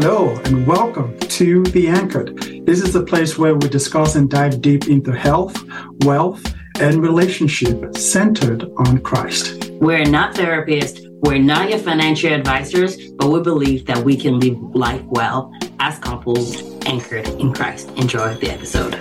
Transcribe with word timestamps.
hello, 0.00 0.36
and 0.44 0.64
welcome 0.64 1.18
to 1.18 1.64
The 1.64 1.88
Anchored. 1.88 2.36
This 2.64 2.84
is 2.84 2.94
a 2.94 3.02
place 3.02 3.36
where 3.36 3.56
we 3.56 3.68
discuss 3.68 4.14
and 4.14 4.30
dive 4.30 4.62
deep 4.62 4.86
into 4.86 5.10
health, 5.10 5.60
wealth, 6.04 6.54
and 6.78 7.02
relationship 7.02 7.96
centered 7.96 8.62
on 8.76 8.98
Christ. 8.98 9.72
We're 9.80 10.04
not 10.04 10.36
therapists, 10.36 11.04
we're 11.26 11.40
not 11.40 11.68
your 11.70 11.80
financial 11.80 12.32
advisors, 12.32 13.10
but 13.14 13.26
we 13.26 13.40
believe 13.40 13.86
that 13.86 13.98
we 13.98 14.16
can 14.16 14.38
live 14.38 14.56
life 14.72 15.02
well 15.06 15.52
as 15.80 15.98
couples 15.98 16.62
anchored 16.86 17.26
in 17.30 17.52
Christ. 17.52 17.90
Enjoy 17.96 18.34
the 18.34 18.52
episode. 18.52 18.94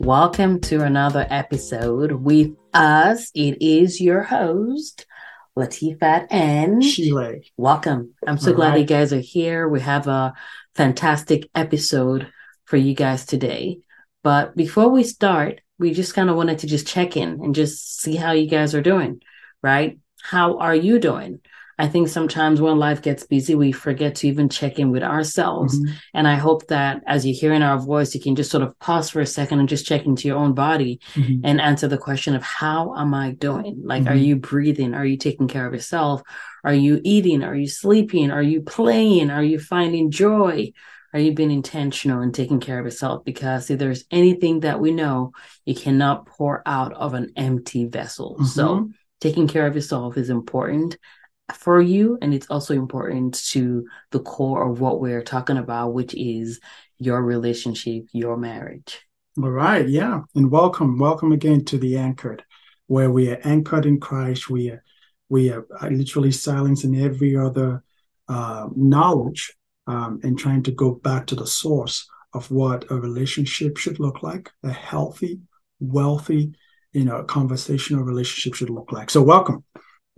Welcome 0.00 0.60
to 0.62 0.82
another 0.82 1.24
episode 1.30 2.10
with 2.10 2.52
us. 2.76 3.30
It 3.34 3.62
is 3.62 4.00
your 4.00 4.22
host, 4.22 5.06
Latifat 5.56 6.26
and 6.30 6.84
Sheila. 6.84 7.34
Welcome. 7.56 8.12
I'm 8.26 8.38
so 8.38 8.50
All 8.50 8.56
glad 8.56 8.70
right. 8.70 8.80
you 8.80 8.84
guys 8.84 9.12
are 9.12 9.20
here. 9.20 9.66
We 9.68 9.80
have 9.80 10.06
a 10.06 10.34
fantastic 10.74 11.48
episode 11.54 12.30
for 12.66 12.76
you 12.76 12.94
guys 12.94 13.24
today. 13.24 13.78
But 14.22 14.56
before 14.56 14.90
we 14.90 15.04
start, 15.04 15.62
we 15.78 15.92
just 15.92 16.14
kind 16.14 16.28
of 16.28 16.36
wanted 16.36 16.58
to 16.60 16.66
just 16.66 16.86
check 16.86 17.16
in 17.16 17.40
and 17.42 17.54
just 17.54 18.00
see 18.00 18.16
how 18.16 18.32
you 18.32 18.48
guys 18.48 18.74
are 18.74 18.82
doing, 18.82 19.22
right? 19.62 19.98
How 20.20 20.58
are 20.58 20.74
you 20.74 20.98
doing? 20.98 21.40
I 21.78 21.88
think 21.88 22.08
sometimes 22.08 22.60
when 22.60 22.78
life 22.78 23.02
gets 23.02 23.26
busy, 23.26 23.54
we 23.54 23.70
forget 23.70 24.14
to 24.16 24.28
even 24.28 24.48
check 24.48 24.78
in 24.78 24.90
with 24.90 25.02
ourselves. 25.02 25.78
Mhm. 25.78 25.92
And 26.14 26.28
I 26.28 26.36
hope 26.36 26.68
that 26.68 27.02
as 27.06 27.26
you're 27.26 27.34
hearing 27.36 27.62
our 27.62 27.78
voice, 27.78 28.14
you 28.14 28.20
can 28.20 28.34
just 28.34 28.50
sort 28.50 28.62
of 28.62 28.78
pause 28.78 29.10
for 29.10 29.20
a 29.20 29.26
second 29.26 29.60
and 29.60 29.68
just 29.68 29.86
check 29.86 30.06
into 30.06 30.26
your 30.26 30.38
own 30.38 30.54
body 30.54 31.00
Mhm. 31.14 31.40
and 31.44 31.60
answer 31.60 31.86
the 31.86 31.98
question 31.98 32.34
of 32.34 32.42
how 32.42 32.94
am 32.96 33.12
I 33.12 33.32
doing? 33.32 33.82
Like, 33.84 34.06
are 34.06 34.14
Mhm. 34.16 34.24
you 34.24 34.36
breathing? 34.36 34.94
Are 34.94 35.04
you 35.04 35.18
taking 35.18 35.48
care 35.48 35.66
of 35.66 35.74
yourself? 35.74 36.22
Are 36.64 36.74
you 36.74 37.00
eating? 37.04 37.44
Are 37.44 37.54
you 37.54 37.68
sleeping? 37.68 38.30
Are 38.30 38.42
you 38.42 38.62
playing? 38.62 39.30
Are 39.30 39.44
you 39.44 39.58
finding 39.58 40.10
joy? 40.10 40.72
Are 41.12 41.20
you 41.20 41.32
being 41.32 41.50
intentional 41.50 42.22
in 42.22 42.32
taking 42.32 42.58
care 42.60 42.78
of 42.78 42.86
yourself? 42.86 43.24
Because 43.24 43.70
if 43.70 43.78
there's 43.78 44.04
anything 44.10 44.60
that 44.60 44.80
we 44.80 44.92
know, 44.92 45.32
you 45.66 45.74
cannot 45.74 46.26
pour 46.26 46.62
out 46.66 46.92
of 46.94 47.14
an 47.14 47.32
empty 47.36 47.84
vessel. 47.84 48.42
So 48.44 48.66
Mhm. 48.66 48.90
taking 49.20 49.46
care 49.46 49.66
of 49.66 49.74
yourself 49.74 50.16
is 50.16 50.30
important 50.30 50.96
for 51.54 51.80
you 51.80 52.18
and 52.20 52.34
it's 52.34 52.48
also 52.48 52.74
important 52.74 53.34
to 53.50 53.86
the 54.10 54.20
core 54.20 54.70
of 54.70 54.80
what 54.80 55.00
we're 55.00 55.22
talking 55.22 55.56
about 55.56 55.94
which 55.94 56.14
is 56.14 56.60
your 56.98 57.22
relationship 57.22 58.04
your 58.12 58.36
marriage 58.36 59.06
All 59.42 59.50
right, 59.50 59.86
yeah. 59.86 60.22
And 60.34 60.50
welcome, 60.50 60.98
welcome 60.98 61.30
again 61.30 61.62
to 61.66 61.76
The 61.76 61.98
Anchored, 61.98 62.42
where 62.86 63.10
we 63.10 63.30
are 63.30 63.38
anchored 63.44 63.84
in 63.84 64.00
Christ. 64.00 64.48
We 64.48 64.70
are, 64.70 64.82
we 65.28 65.50
are 65.50 65.66
literally 65.82 66.32
silencing 66.32 66.96
every 66.96 67.36
other 67.36 67.84
uh, 68.28 68.68
knowledge 68.74 69.52
um, 69.86 70.20
and 70.22 70.38
trying 70.38 70.62
to 70.62 70.70
go 70.72 70.92
back 70.92 71.26
to 71.26 71.34
the 71.34 71.46
source 71.46 72.08
of 72.32 72.50
what 72.50 72.90
a 72.90 72.94
relationship 72.94 73.76
should 73.76 74.00
look 74.00 74.22
like, 74.22 74.50
a 74.64 74.72
healthy, 74.72 75.40
wealthy, 75.80 76.54
you 76.92 77.04
know, 77.04 77.22
conversational 77.22 78.04
relationship 78.04 78.54
should 78.54 78.70
look 78.70 78.90
like. 78.90 79.10
So, 79.10 79.20
welcome. 79.20 79.64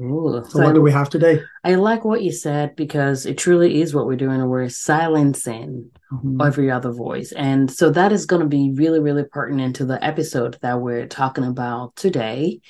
Ooh, 0.01 0.45
So, 0.49 0.63
what 0.63 0.75
do 0.75 0.81
we 0.81 0.93
have 0.93 1.11
today? 1.11 1.41
I 1.65 1.75
like 1.75 2.05
what 2.05 2.23
you 2.23 2.31
said 2.31 2.77
because 2.77 3.27
it 3.27 3.37
truly 3.37 3.81
is 3.81 3.93
what 3.95 4.07
we're 4.07 4.15
doing. 4.17 4.47
We're 4.49 4.69
silencing 4.69 5.91
Mhm. 6.13 6.47
every 6.47 6.71
other 6.71 6.93
voice. 6.93 7.33
And 7.33 7.69
so 7.71 7.91
that 7.91 8.13
is 8.13 8.25
going 8.25 8.43
to 8.43 8.49
be 8.49 8.73
really, 8.77 9.01
really 9.01 9.25
pertinent 9.25 9.75
to 9.77 9.85
the 9.85 10.03
episode 10.05 10.57
that 10.63 10.81
we're 10.81 11.07
talking 11.09 11.43
about 11.45 11.97
today, 11.97 12.61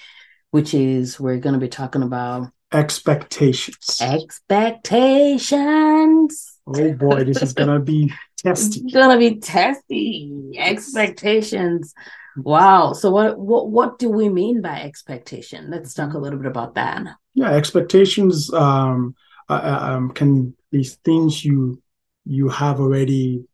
which 0.53 0.73
is 0.73 1.21
we're 1.21 1.37
going 1.39 1.53
to 1.53 1.61
be 1.61 1.69
talking 1.69 2.03
about 2.03 2.49
Expectations. 2.73 3.99
expectations. 4.01 6.55
Oh 6.67 6.93
boy, 6.93 7.25
this 7.25 7.41
is 7.43 7.55
gonna 7.55 7.81
be 7.81 8.13
testy. 8.45 8.81
It's 8.85 8.93
gonna 8.93 9.17
be 9.19 9.37
testy 9.41 10.31
expectations. 10.59 11.95
Wow. 12.45 12.93
So 12.93 13.11
what 13.11 13.39
what 13.39 13.71
what 13.71 13.99
do 13.99 14.11
we 14.11 14.29
mean 14.29 14.63
by 14.63 14.83
expectation? 14.83 15.71
Let's 15.71 15.95
talk 15.95 16.15
a 16.15 16.19
little 16.19 16.39
bit 16.39 16.51
about 16.51 16.75
that. 16.75 17.07
Yeah, 17.35 17.51
expectations 17.51 18.53
um, 18.53 19.15
uh, 19.49 19.61
uh, 19.63 19.79
um, 19.93 20.11
can 20.11 20.55
be 20.71 20.85
things 20.85 21.45
you 21.45 21.83
you 22.25 22.49
have 22.49 22.81
already 22.81 23.45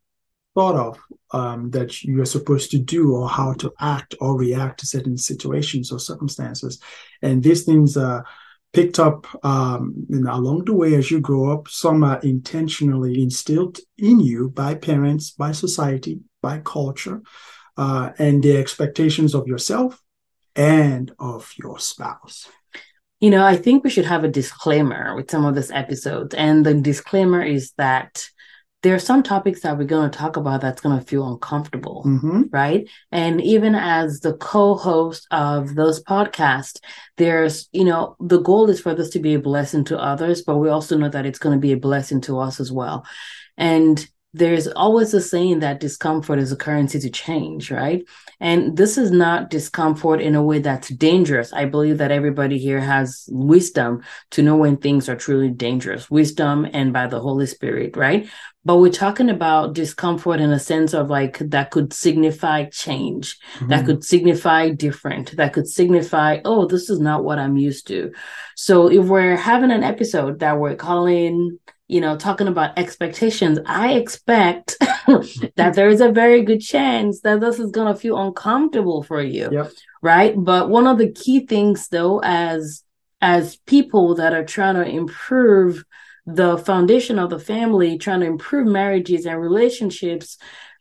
thought 0.54 0.76
of 0.76 0.98
um, 1.32 1.70
that 1.70 2.02
you 2.02 2.20
are 2.20 2.26
supposed 2.26 2.70
to 2.70 2.78
do 2.78 3.14
or 3.14 3.28
how 3.28 3.54
to 3.54 3.72
act 3.80 4.14
or 4.20 4.38
react 4.38 4.80
to 4.80 4.86
certain 4.86 5.18
situations 5.18 5.90
or 5.90 5.98
circumstances, 5.98 6.80
and 7.22 7.42
these 7.42 7.64
things 7.64 7.96
are 7.96 8.24
picked 8.72 8.98
up 8.98 9.26
um, 9.44 9.94
you 10.08 10.20
know, 10.20 10.34
along 10.34 10.64
the 10.64 10.74
way 10.74 10.94
as 10.94 11.10
you 11.10 11.20
grow 11.20 11.52
up. 11.52 11.68
Some 11.68 12.02
are 12.02 12.18
intentionally 12.20 13.22
instilled 13.22 13.78
in 13.96 14.18
you 14.18 14.50
by 14.50 14.74
parents, 14.74 15.30
by 15.30 15.52
society, 15.52 16.18
by 16.42 16.58
culture, 16.58 17.22
uh, 17.76 18.10
and 18.18 18.42
the 18.42 18.56
expectations 18.56 19.34
of 19.34 19.46
yourself 19.46 20.02
and 20.56 21.12
of 21.18 21.52
your 21.58 21.78
spouse. 21.78 22.48
You 23.20 23.30
know, 23.30 23.44
I 23.44 23.56
think 23.56 23.84
we 23.84 23.90
should 23.90 24.04
have 24.04 24.24
a 24.24 24.28
disclaimer 24.28 25.14
with 25.14 25.30
some 25.30 25.44
of 25.44 25.54
this 25.54 25.70
episodes. 25.70 26.34
And 26.34 26.64
the 26.64 26.74
disclaimer 26.74 27.42
is 27.42 27.72
that 27.78 28.26
there 28.82 28.94
are 28.94 28.98
some 28.98 29.22
topics 29.22 29.62
that 29.62 29.78
we're 29.78 29.84
going 29.84 30.10
to 30.10 30.18
talk 30.18 30.36
about 30.36 30.60
that's 30.60 30.82
going 30.82 30.98
to 30.98 31.04
feel 31.06 31.32
uncomfortable. 31.32 32.02
hmm 32.02 32.42
right? 32.50 32.86
And 33.10 33.40
even 33.40 33.74
as 33.74 34.20
the 34.20 34.34
co-host 34.34 35.26
of 35.30 35.74
those 35.74 36.04
podcasts, 36.04 36.80
there's, 37.16 37.68
you 37.72 37.84
know, 37.84 38.14
the 38.20 38.40
goal 38.40 38.68
is 38.68 38.80
for 38.80 38.94
this 38.94 39.08
to 39.10 39.20
be 39.20 39.34
a 39.34 39.38
blessing 39.38 39.84
to 39.84 39.98
others, 39.98 40.42
but 40.42 40.58
we 40.58 40.68
also 40.68 40.98
know 40.98 41.08
that 41.08 41.24
it's 41.24 41.38
going 41.38 41.56
to 41.56 41.60
be 41.60 41.72
a 41.72 41.78
blessing 41.78 42.20
to 42.22 42.38
us 42.38 42.60
as 42.60 42.70
well. 42.70 43.06
And 43.56 44.06
there's 44.34 44.66
always 44.66 45.14
a 45.14 45.20
saying 45.20 45.60
that 45.60 45.78
discomfort 45.78 46.40
is 46.40 46.50
a 46.50 46.56
currency 46.56 46.98
to 46.98 47.08
change, 47.08 47.70
right? 47.70 48.04
And 48.40 48.76
this 48.76 48.98
is 48.98 49.12
not 49.12 49.48
discomfort 49.48 50.20
in 50.20 50.34
a 50.34 50.42
way 50.42 50.58
that's 50.58 50.88
dangerous. 50.88 51.52
I 51.52 51.66
believe 51.66 51.98
that 51.98 52.10
everybody 52.10 52.58
here 52.58 52.80
has 52.80 53.28
wisdom 53.30 54.02
to 54.32 54.42
know 54.42 54.56
when 54.56 54.76
things 54.76 55.08
are 55.08 55.14
truly 55.14 55.50
dangerous, 55.50 56.10
wisdom 56.10 56.66
and 56.72 56.92
by 56.92 57.06
the 57.06 57.20
Holy 57.20 57.46
Spirit, 57.46 57.96
right? 57.96 58.28
But 58.64 58.78
we're 58.78 58.90
talking 58.90 59.30
about 59.30 59.74
discomfort 59.74 60.40
in 60.40 60.50
a 60.50 60.58
sense 60.58 60.94
of 60.94 61.10
like 61.10 61.38
that 61.38 61.70
could 61.70 61.92
signify 61.92 62.64
change, 62.64 63.38
that 63.60 63.68
mm-hmm. 63.68 63.86
could 63.86 64.04
signify 64.04 64.70
different, 64.70 65.36
that 65.36 65.52
could 65.52 65.68
signify, 65.68 66.40
oh, 66.44 66.66
this 66.66 66.90
is 66.90 66.98
not 66.98 67.22
what 67.22 67.38
I'm 67.38 67.56
used 67.56 67.86
to. 67.88 68.12
So 68.56 68.90
if 68.90 69.04
we're 69.04 69.36
having 69.36 69.70
an 69.70 69.84
episode 69.84 70.40
that 70.40 70.58
we're 70.58 70.74
calling, 70.74 71.60
you 71.88 72.00
know, 72.00 72.16
talking 72.16 72.48
about 72.48 72.78
expectations, 72.78 73.58
I 73.66 73.94
expect 73.94 74.76
that 75.56 75.72
there 75.74 75.88
is 75.88 76.00
a 76.00 76.10
very 76.10 76.42
good 76.42 76.60
chance 76.60 77.20
that 77.20 77.40
this 77.40 77.58
is 77.58 77.70
going 77.70 77.92
to 77.92 78.00
feel 78.00 78.18
uncomfortable 78.18 79.02
for 79.02 79.22
you. 79.22 79.50
Yep. 79.52 79.72
Right. 80.00 80.34
But 80.36 80.70
one 80.70 80.86
of 80.86 80.98
the 80.98 81.12
key 81.12 81.46
things 81.46 81.88
though, 81.88 82.20
as 82.22 82.82
as 83.20 83.56
people 83.66 84.14
that 84.16 84.34
are 84.34 84.44
trying 84.44 84.74
to 84.74 84.86
improve 84.86 85.84
the 86.26 86.58
foundation 86.58 87.18
of 87.18 87.30
the 87.30 87.38
family, 87.38 87.98
trying 87.98 88.20
to 88.20 88.26
improve 88.26 88.66
marriages 88.66 89.26
and 89.26 89.40
relationships, 89.40 90.38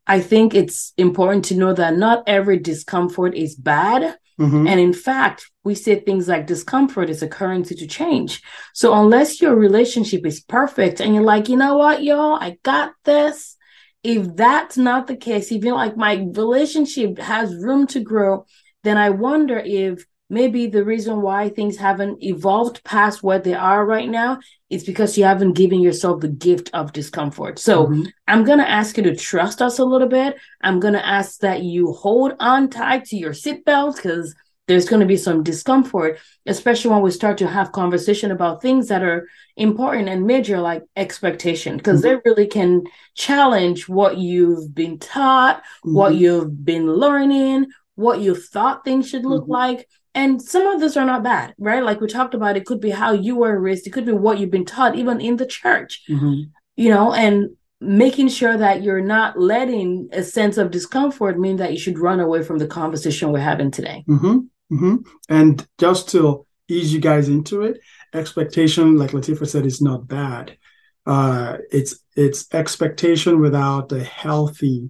I 0.07 0.19
think 0.19 0.53
it's 0.53 0.93
important 0.97 1.45
to 1.45 1.55
know 1.55 1.73
that 1.73 1.97
not 1.97 2.23
every 2.27 2.59
discomfort 2.59 3.35
is 3.35 3.55
bad. 3.55 4.17
Mhm. 4.39 4.67
And 4.67 4.79
in 4.79 4.93
fact, 4.93 5.49
we 5.63 5.75
say 5.75 5.95
things 5.95 6.27
like 6.27 6.47
discomfort 6.47 7.09
is 7.09 7.21
a 7.21 7.27
currency 7.27 7.75
to 7.75 7.87
change. 7.87 8.41
So 8.73 8.93
unless 8.93 9.41
your 9.41 9.55
relationship 9.55 10.25
is 10.25 10.41
perfect 10.41 10.99
and 10.99 11.13
you're 11.13 11.23
like, 11.23 11.49
you 11.49 11.55
know 11.55 11.77
what, 11.77 12.03
y'all, 12.03 12.35
I 12.35 12.57
got 12.63 12.93
this. 13.05 13.55
If 14.03 14.35
that's 14.35 14.75
not 14.75 15.07
the 15.07 15.15
case, 15.15 15.51
if 15.51 15.63
you're 15.63 15.75
like, 15.75 15.95
my 15.95 16.15
relationship 16.35 17.19
has 17.19 17.55
room 17.55 17.87
to 17.87 18.01
grow, 18.01 18.45
then 18.83 18.97
I 18.97 19.11
wonder 19.11 19.57
if 19.57 20.05
maybe 20.29 20.67
the 20.67 20.83
reason 20.83 21.21
why 21.21 21.49
things 21.49 21.77
haven't 21.77 22.23
evolved 22.23 22.83
past 22.83 23.21
what 23.23 23.43
they 23.43 23.53
are 23.53 23.85
right 23.85 24.09
now 24.09 24.39
is 24.69 24.83
because 24.83 25.17
you 25.17 25.23
haven't 25.23 25.53
given 25.53 25.79
yourself 25.81 26.21
the 26.21 26.27
gift 26.27 26.69
of 26.73 26.93
discomfort. 26.93 27.59
So 27.59 27.87
Mhm. 27.87 28.11
I'm 28.27 28.43
going 28.43 28.59
to 28.59 28.69
ask 28.69 28.97
you 28.97 29.03
to 29.03 29.15
trust 29.15 29.61
us 29.61 29.79
a 29.79 29.85
little 29.85 30.07
bit. 30.07 30.37
I'm 30.61 30.79
going 30.79 30.95
to 30.95 31.05
ask 31.05 31.39
that 31.41 31.63
you 31.63 31.91
hold 31.91 32.33
on 32.39 32.69
tight 32.69 33.05
to 33.05 33.17
your 33.17 33.33
seatbelts 33.33 33.97
because 33.97 34.33
there's 34.67 34.87
going 34.87 35.01
to 35.01 35.05
be 35.05 35.17
some 35.17 35.43
discomfort, 35.43 36.17
especially 36.45 36.91
when 36.91 37.01
we 37.01 37.11
start 37.11 37.37
to 37.39 37.47
have 37.47 37.73
conversation 37.73 38.31
about 38.31 38.61
things 38.61 38.87
that 38.87 39.03
are 39.03 39.27
important 39.57 40.07
and 40.07 40.25
major, 40.25 40.59
like 40.61 40.83
expectation, 40.95 41.75
because 41.75 42.01
they 42.01 42.15
really 42.23 42.47
can 42.47 42.83
challenge 43.13 43.89
what 43.89 44.17
you've 44.17 44.73
been 44.73 44.97
taught, 44.99 45.61
what 45.83 46.13
Mhm. 46.13 46.17
you've 46.19 46.65
been 46.65 46.91
learning, 46.91 47.67
what 47.95 48.21
you 48.21 48.33
thought 48.35 48.85
things 48.85 49.09
should 49.09 49.25
look 49.25 49.43
Mhm. 49.43 49.49
like. 49.49 49.87
And 50.15 50.41
some 50.41 50.67
of 50.67 50.79
this 50.79 50.95
are 50.95 51.05
not 51.05 51.23
bad, 51.23 51.53
right? 51.57 51.83
Like 51.83 51.99
we 51.99 52.07
talked 52.07 52.33
about, 52.33 52.57
it 52.57 52.65
could 52.65 52.79
be 52.79 52.91
how 52.91 53.13
you 53.13 53.35
were 53.35 53.59
raised, 53.59 53.87
it 53.87 53.91
could 53.91 54.05
be 54.05 54.11
what 54.11 54.37
you've 54.37 54.51
been 54.51 54.65
taught, 54.65 54.95
even 54.95 55.19
in 55.19 55.37
the 55.37 55.45
church 55.45 56.03
Mhm. 56.09 56.49
you 56.75 56.89
know, 56.89 57.13
and 57.13 57.49
making 57.79 58.29
sure 58.29 58.57
that 58.57 58.81
you're 58.81 59.01
not 59.01 59.39
letting 59.39 60.09
a 60.13 60.23
sense 60.23 60.57
of 60.57 60.71
discomfort 60.71 61.39
mean 61.39 61.57
that 61.57 61.71
you 61.71 61.77
should 61.77 61.99
run 61.99 62.19
away 62.19 62.41
from 62.43 62.57
the 62.57 62.67
conversation 62.67 63.31
we're 63.31 63.39
having 63.39 63.71
today. 63.71 64.03
hmm 64.07 64.39
hmm 64.69 64.95
And 65.29 65.65
just 65.79 66.09
to 66.09 66.45
ease 66.69 66.93
you 66.93 66.99
guys 66.99 67.27
into 67.27 67.61
it. 67.63 67.79
Expectation, 68.13 68.97
like 68.97 69.11
latifa 69.11 69.47
said, 69.47 69.65
is 69.65 69.81
not 69.81 70.07
bad. 70.07 70.57
Uh, 71.05 71.57
it's 71.71 71.99
it's 72.15 72.47
expectation 72.53 73.41
without 73.41 73.91
a 73.91 74.03
healthy 74.03 74.89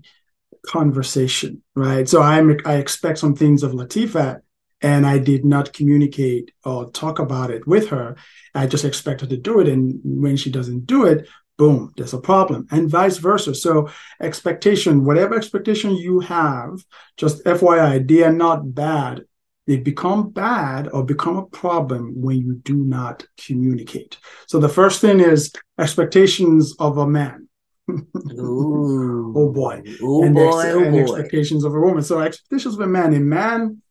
conversation, 0.65 1.61
right? 1.75 2.07
So 2.07 2.21
I'm 2.21 2.57
I 2.65 2.75
expect 2.75 3.17
some 3.19 3.35
things 3.35 3.63
of 3.63 3.71
Latifah, 3.71 4.39
and 4.83 5.05
I 5.05 5.17
did 5.17 5.45
not 5.45 5.73
communicate 5.73 6.51
or 6.63 6.91
talk 6.91 7.17
about 7.19 7.49
it 7.49 7.65
with 7.65 7.89
her. 7.89 8.15
I 8.53 8.67
just 8.67 8.85
expect 8.85 9.21
her 9.21 9.27
to 9.27 9.37
do 9.37 9.59
it, 9.59 9.67
and 9.67 9.99
when 10.03 10.37
she 10.37 10.51
doesn't 10.51 10.85
do 10.85 11.05
it, 11.05 11.27
boom, 11.57 11.93
there's 11.97 12.13
a 12.13 12.19
problem, 12.19 12.67
and 12.69 12.89
vice 12.89 13.17
versa. 13.17 13.55
So 13.55 13.89
expectation, 14.21 15.05
whatever 15.05 15.35
expectation 15.35 15.95
you 15.95 16.19
have, 16.19 16.83
just 17.17 17.43
FYI, 17.45 18.07
they 18.07 18.23
are 18.23 18.33
not 18.33 18.75
bad 18.75 19.23
they 19.65 19.77
become 19.77 20.29
bad 20.29 20.89
or 20.91 21.05
become 21.05 21.37
a 21.37 21.45
problem 21.45 22.13
when 22.21 22.37
you 22.37 22.55
do 22.63 22.75
not 22.75 23.25
communicate. 23.37 24.17
So 24.47 24.59
the 24.59 24.69
first 24.69 24.99
thing 24.99 25.19
is 25.19 25.53
expectations 25.79 26.75
of 26.79 26.97
a 26.97 27.07
man. 27.07 27.47
oh 27.89 29.51
boy. 29.53 29.83
Oh 30.01 30.23
and, 30.23 30.35
boy, 30.35 30.59
ex- 30.59 30.73
oh 30.73 30.83
and 30.83 30.91
boy. 30.91 31.01
expectations 31.01 31.63
of 31.63 31.73
a 31.73 31.79
woman. 31.79 32.03
So 32.03 32.19
expectations 32.19 32.75
of 32.75 32.81
a 32.81 32.87
man. 32.87 33.13
A 33.13 33.19
man, 33.19 33.81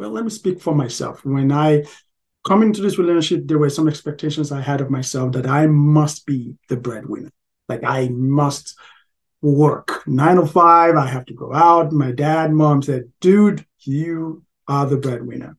well, 0.00 0.10
let 0.10 0.24
me 0.24 0.30
speak 0.30 0.62
for 0.62 0.74
myself. 0.74 1.22
When 1.26 1.52
I 1.52 1.84
come 2.46 2.62
into 2.62 2.80
this 2.80 2.96
relationship, 2.96 3.46
there 3.46 3.58
were 3.58 3.68
some 3.68 3.86
expectations 3.86 4.50
I 4.50 4.62
had 4.62 4.80
of 4.80 4.90
myself 4.90 5.32
that 5.32 5.46
I 5.46 5.66
must 5.66 6.24
be 6.24 6.56
the 6.68 6.78
breadwinner. 6.78 7.30
Like 7.68 7.84
I 7.84 8.08
must 8.08 8.78
work 9.42 10.02
nine 10.06 10.36
to 10.36 10.46
five. 10.46 10.96
I 10.96 11.06
have 11.06 11.26
to 11.26 11.34
go 11.34 11.52
out. 11.52 11.92
My 11.92 12.12
dad, 12.12 12.50
mom 12.50 12.82
said, 12.82 13.12
dude, 13.20 13.66
you 13.80 14.42
are 14.66 14.86
the 14.86 14.96
breadwinner. 14.96 15.58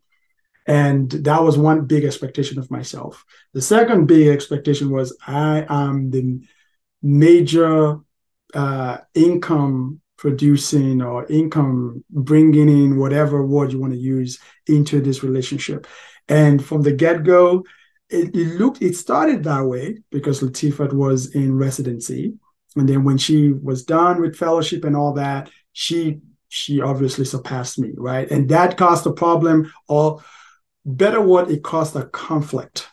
And 0.66 1.12
that 1.12 1.44
was 1.44 1.56
one 1.56 1.86
big 1.86 2.04
expectation 2.04 2.58
of 2.58 2.72
myself. 2.72 3.24
The 3.54 3.62
second 3.62 4.08
big 4.08 4.28
expectation 4.28 4.90
was 4.90 5.16
I 5.26 5.68
am 5.70 6.10
the 6.10 6.42
major 7.04 8.00
uh, 8.56 8.98
income 9.14 10.01
producing 10.22 11.02
or 11.02 11.26
income 11.32 12.04
bringing 12.12 12.70
in 12.70 12.96
whatever 12.96 13.44
word 13.44 13.72
you 13.72 13.80
want 13.80 13.92
to 13.92 13.98
use 13.98 14.38
into 14.68 15.02
this 15.02 15.24
relationship. 15.24 15.88
And 16.28 16.64
from 16.64 16.84
the 16.84 16.92
get 16.92 17.24
go, 17.24 17.66
it, 18.08 18.36
it, 18.36 18.60
looked, 18.60 18.84
it 18.84 18.96
started 18.96 19.44
that 19.46 19.66
way 19.66 19.98
because 20.12 20.42
Latifah 20.42 20.94
was 20.94 21.34
in 21.34 21.58
residency. 21.58 22.36
And 22.76 22.88
then 22.88 23.04
when 23.04 23.18
she 23.18 23.52
was 23.52 23.84
done 23.84 24.22
with 24.22 24.36
fellowship 24.36 24.86
and 24.86 24.96
all 24.96 25.14
that, 25.14 25.50
she 25.74 26.20
she 26.50 26.82
obviously 26.82 27.26
surpassed 27.26 27.80
me, 27.80 27.92
right? 27.96 28.30
And 28.30 28.50
that 28.50 28.78
caused 28.78 29.08
a 29.08 29.14
problem, 29.14 29.74
or 29.88 30.22
better 30.86 31.22
what 31.22 31.50
it 31.50 31.64
caused 31.64 31.96
a 31.96 32.06
conflict 32.06 32.90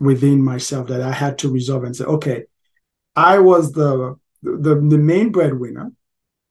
within 0.00 0.42
myself 0.42 0.88
that 0.88 1.02
I 1.02 1.12
had 1.12 1.38
to 1.38 1.52
resolve 1.52 1.84
and 1.84 1.94
say, 1.94 2.04
okay, 2.04 2.44
I 3.14 3.38
was 3.38 3.72
the 3.72 4.16
the, 4.42 4.74
the 4.74 4.98
main 4.98 5.30
breadwinner, 5.32 5.92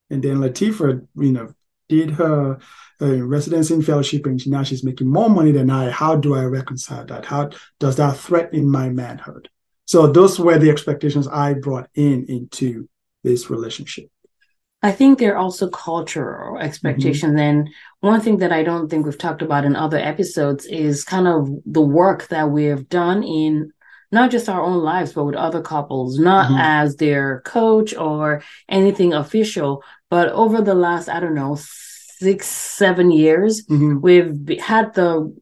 and 0.10 0.24
then 0.24 0.38
Latifah, 0.38 1.06
you 1.16 1.32
know, 1.32 1.54
did 1.90 2.12
her 2.12 2.60
uh, 3.02 3.24
residency 3.24 3.74
and 3.74 3.86
fellowship, 3.86 4.26
and 4.26 4.46
now 4.48 4.64
she's 4.64 4.84
making 4.84 5.08
more 5.08 5.30
money 5.30 5.52
than 5.52 5.70
I. 5.70 5.90
How 5.90 6.16
do 6.16 6.36
I 6.36 6.44
reconcile 6.44 7.06
that? 7.06 7.26
How 7.26 7.52
does 7.80 7.96
that 7.98 8.18
threaten 8.18 8.70
my 8.70 8.90
manhood? 8.90 9.50
So 9.86 10.08
those 10.08 10.38
were 10.40 10.58
the 10.58 10.70
expectations 10.70 11.28
I 11.28 11.54
brought 11.54 11.90
in 11.96 12.26
into 12.26 12.90
this 13.24 13.50
relationship. 13.50 14.10
I 14.84 14.92
think 14.92 15.18
they're 15.18 15.38
also 15.38 15.70
cultural 15.70 16.60
expectations. 16.60 17.32
Mm-hmm. 17.32 17.40
And 17.40 17.70
one 18.02 18.22
thing 18.22 18.38
that 18.38 18.52
I 18.52 18.64
don't 18.64 18.90
think 18.90 19.06
we've 19.06 19.18
talked 19.18 19.42
about 19.42 19.66
in 19.66 19.76
other 19.76 19.98
episodes 19.98 20.66
is 20.66 21.04
kind 21.04 21.28
of 21.28 21.50
the 21.66 21.82
work 21.82 22.28
that 22.28 22.52
we 22.52 22.66
have 22.66 22.88
done 22.88 23.24
in 23.24 23.72
not 24.12 24.32
just 24.32 24.48
our 24.48 24.62
own 24.62 24.84
lives, 24.84 25.14
but 25.14 25.26
with 25.26 25.36
other 25.36 25.62
couples, 25.62 26.20
not 26.20 26.48
mm-hmm. 26.48 26.60
as 26.60 26.96
their 26.96 27.42
coach 27.42 27.96
or 27.96 28.42
anything 28.70 29.14
official, 29.14 29.84
but 30.10 30.30
over 30.30 30.62
the 30.62 30.76
last, 30.76 31.10
I 31.10 31.20
don't 31.20 31.36
know, 31.36 31.58
six, 31.60 32.48
seven 32.48 33.12
years, 33.12 33.66
mm-hmm. 33.66 34.00
we've 34.02 34.60
had 34.60 34.94
the 34.94 35.36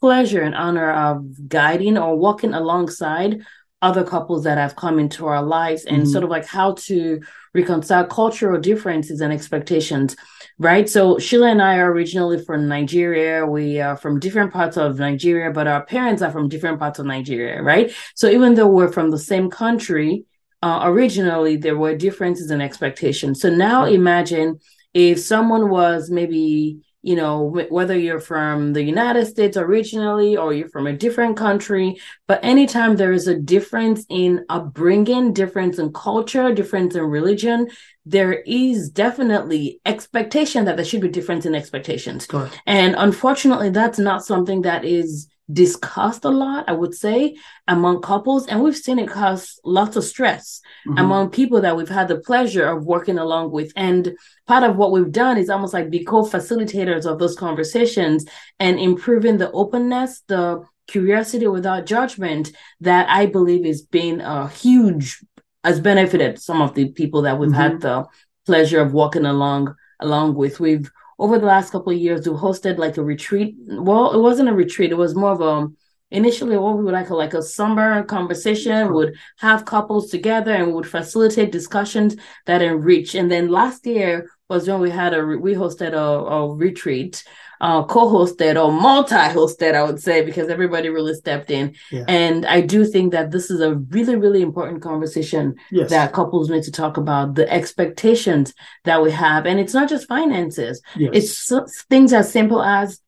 pleasure 0.00 0.42
and 0.42 0.54
honor 0.54 0.92
of 0.92 1.48
guiding 1.48 1.98
or 1.98 2.16
walking 2.16 2.54
alongside 2.54 3.42
other 3.82 4.04
couples 4.04 4.44
that 4.44 4.58
have 4.58 4.76
come 4.76 4.98
into 4.98 5.26
our 5.26 5.42
lives 5.42 5.84
and 5.84 6.02
mm-hmm. 6.02 6.12
sort 6.12 6.24
of 6.24 6.30
like 6.30 6.44
how 6.44 6.72
to 6.74 7.20
reconcile 7.54 8.06
cultural 8.06 8.60
differences 8.60 9.20
and 9.20 9.32
expectations, 9.32 10.16
right? 10.58 10.88
So 10.88 11.18
Sheila 11.18 11.48
and 11.48 11.62
I 11.62 11.78
are 11.78 11.90
originally 11.90 12.44
from 12.44 12.68
Nigeria. 12.68 13.46
We 13.46 13.80
are 13.80 13.96
from 13.96 14.20
different 14.20 14.52
parts 14.52 14.76
of 14.76 14.98
Nigeria, 14.98 15.50
but 15.50 15.66
our 15.66 15.84
parents 15.84 16.20
are 16.20 16.30
from 16.30 16.48
different 16.48 16.78
parts 16.78 16.98
of 16.98 17.06
Nigeria, 17.06 17.62
right? 17.62 17.92
So 18.14 18.28
even 18.28 18.54
though 18.54 18.68
we're 18.68 18.92
from 18.92 19.10
the 19.10 19.18
same 19.18 19.48
country, 19.50 20.24
uh, 20.62 20.80
originally 20.84 21.56
there 21.56 21.76
were 21.76 21.96
differences 21.96 22.50
in 22.50 22.60
expectations. 22.60 23.40
So 23.40 23.50
now 23.50 23.84
imagine 23.84 24.60
if 24.94 25.20
someone 25.20 25.70
was 25.70 26.10
maybe 26.10 26.80
you 27.02 27.16
know, 27.16 27.44
whether 27.70 27.98
you're 27.98 28.20
from 28.20 28.74
the 28.74 28.82
United 28.82 29.24
States 29.24 29.56
originally 29.56 30.36
or 30.36 30.52
you're 30.52 30.68
from 30.68 30.86
a 30.86 30.92
different 30.92 31.36
country, 31.36 31.98
but 32.26 32.44
anytime 32.44 32.96
there 32.96 33.12
is 33.12 33.26
a 33.26 33.38
difference 33.38 34.04
in 34.10 34.44
upbringing, 34.50 35.32
difference 35.32 35.78
in 35.78 35.92
culture, 35.94 36.52
difference 36.52 36.94
in 36.94 37.02
religion, 37.02 37.68
there 38.04 38.34
is 38.40 38.90
definitely 38.90 39.80
expectation 39.86 40.66
that 40.66 40.76
there 40.76 40.84
should 40.84 41.00
be 41.00 41.08
difference 41.08 41.46
in 41.46 41.54
expectations. 41.54 42.26
Correct. 42.26 42.60
And 42.66 42.94
unfortunately, 42.98 43.70
that's 43.70 43.98
not 43.98 44.24
something 44.24 44.62
that 44.62 44.84
is 44.84 45.29
discussed 45.52 46.24
a 46.24 46.28
lot, 46.28 46.64
I 46.68 46.72
would 46.72 46.94
say, 46.94 47.36
among 47.66 48.02
couples. 48.02 48.46
And 48.46 48.62
we've 48.62 48.76
seen 48.76 48.98
it 48.98 49.08
cause 49.08 49.58
lots 49.64 49.96
of 49.96 50.04
stress 50.04 50.60
mm-hmm. 50.86 50.98
among 50.98 51.30
people 51.30 51.60
that 51.60 51.76
we've 51.76 51.88
had 51.88 52.08
the 52.08 52.20
pleasure 52.20 52.66
of 52.66 52.84
working 52.84 53.18
along 53.18 53.50
with. 53.50 53.72
And 53.76 54.16
part 54.46 54.64
of 54.64 54.76
what 54.76 54.92
we've 54.92 55.12
done 55.12 55.38
is 55.38 55.50
almost 55.50 55.74
like 55.74 55.90
be 55.90 56.04
co 56.04 56.24
facilitators 56.24 57.06
of 57.06 57.18
those 57.18 57.36
conversations 57.36 58.24
and 58.58 58.78
improving 58.78 59.38
the 59.38 59.50
openness, 59.52 60.22
the 60.26 60.64
curiosity 60.86 61.46
without 61.46 61.86
judgment 61.86 62.52
that 62.80 63.08
I 63.08 63.26
believe 63.26 63.64
is 63.64 63.82
being 63.82 64.20
a 64.20 64.48
huge, 64.48 65.24
has 65.64 65.80
benefited 65.80 66.38
some 66.38 66.60
of 66.60 66.74
the 66.74 66.90
people 66.90 67.22
that 67.22 67.38
we've 67.38 67.50
mm-hmm. 67.50 67.60
had 67.60 67.80
the 67.80 68.06
pleasure 68.46 68.80
of 68.80 68.92
walking 68.92 69.26
along 69.26 69.74
along 70.00 70.34
with. 70.34 70.60
We've 70.60 70.90
over 71.20 71.38
the 71.38 71.46
last 71.46 71.70
couple 71.70 71.92
of 71.92 71.98
years, 71.98 72.26
we 72.26 72.34
hosted 72.34 72.78
like 72.78 72.96
a 72.96 73.04
retreat. 73.04 73.54
Well, 73.68 74.12
it 74.12 74.20
wasn't 74.20 74.48
a 74.48 74.54
retreat; 74.54 74.90
it 74.90 74.96
was 74.96 75.14
more 75.14 75.32
of 75.32 75.42
a 75.42 75.68
initially 76.10 76.56
what 76.56 76.76
we 76.76 76.82
would 76.82 76.94
like 76.94 77.10
a, 77.10 77.14
like 77.14 77.34
a 77.34 77.42
summer 77.42 78.02
conversation. 78.04 78.88
We 78.88 78.94
would 78.94 79.14
have 79.38 79.64
couples 79.64 80.10
together 80.10 80.52
and 80.52 80.68
we 80.68 80.72
would 80.72 80.88
facilitate 80.88 81.52
discussions 81.52 82.16
that 82.46 82.62
enrich. 82.62 83.14
And 83.14 83.30
then 83.30 83.48
last 83.48 83.86
year 83.86 84.28
was 84.50 84.68
when 84.68 84.80
we 84.80 84.90
had 84.90 85.14
a 85.14 85.24
we 85.24 85.54
hosted 85.54 85.92
a, 85.92 85.96
a 85.96 86.54
retreat 86.54 87.24
uh, 87.60 87.84
co-hosted 87.84 88.62
or 88.62 88.72
multi-hosted, 88.72 89.74
I 89.74 89.82
would 89.82 90.00
say, 90.00 90.24
because 90.24 90.48
everybody 90.48 90.88
really 90.88 91.14
stepped 91.14 91.50
in. 91.50 91.74
Yeah. 91.90 92.04
And 92.08 92.46
I 92.46 92.62
do 92.62 92.84
think 92.84 93.12
that 93.12 93.30
this 93.30 93.50
is 93.50 93.60
a 93.60 93.74
really, 93.74 94.16
really 94.16 94.40
important 94.40 94.82
conversation 94.82 95.56
yes. 95.70 95.90
that 95.90 96.12
couples 96.12 96.48
need 96.48 96.62
to 96.64 96.72
talk 96.72 96.96
about 96.96 97.34
the 97.34 97.50
expectations 97.52 98.54
that 98.84 99.02
we 99.02 99.10
have. 99.10 99.44
And 99.46 99.60
it's 99.60 99.74
not 99.74 99.88
just 99.88 100.08
finances. 100.08 100.80
Yes. 100.96 101.10
It's 101.50 101.84
things 101.84 102.12
as 102.12 102.32
simple 102.32 102.62
as 102.62 103.00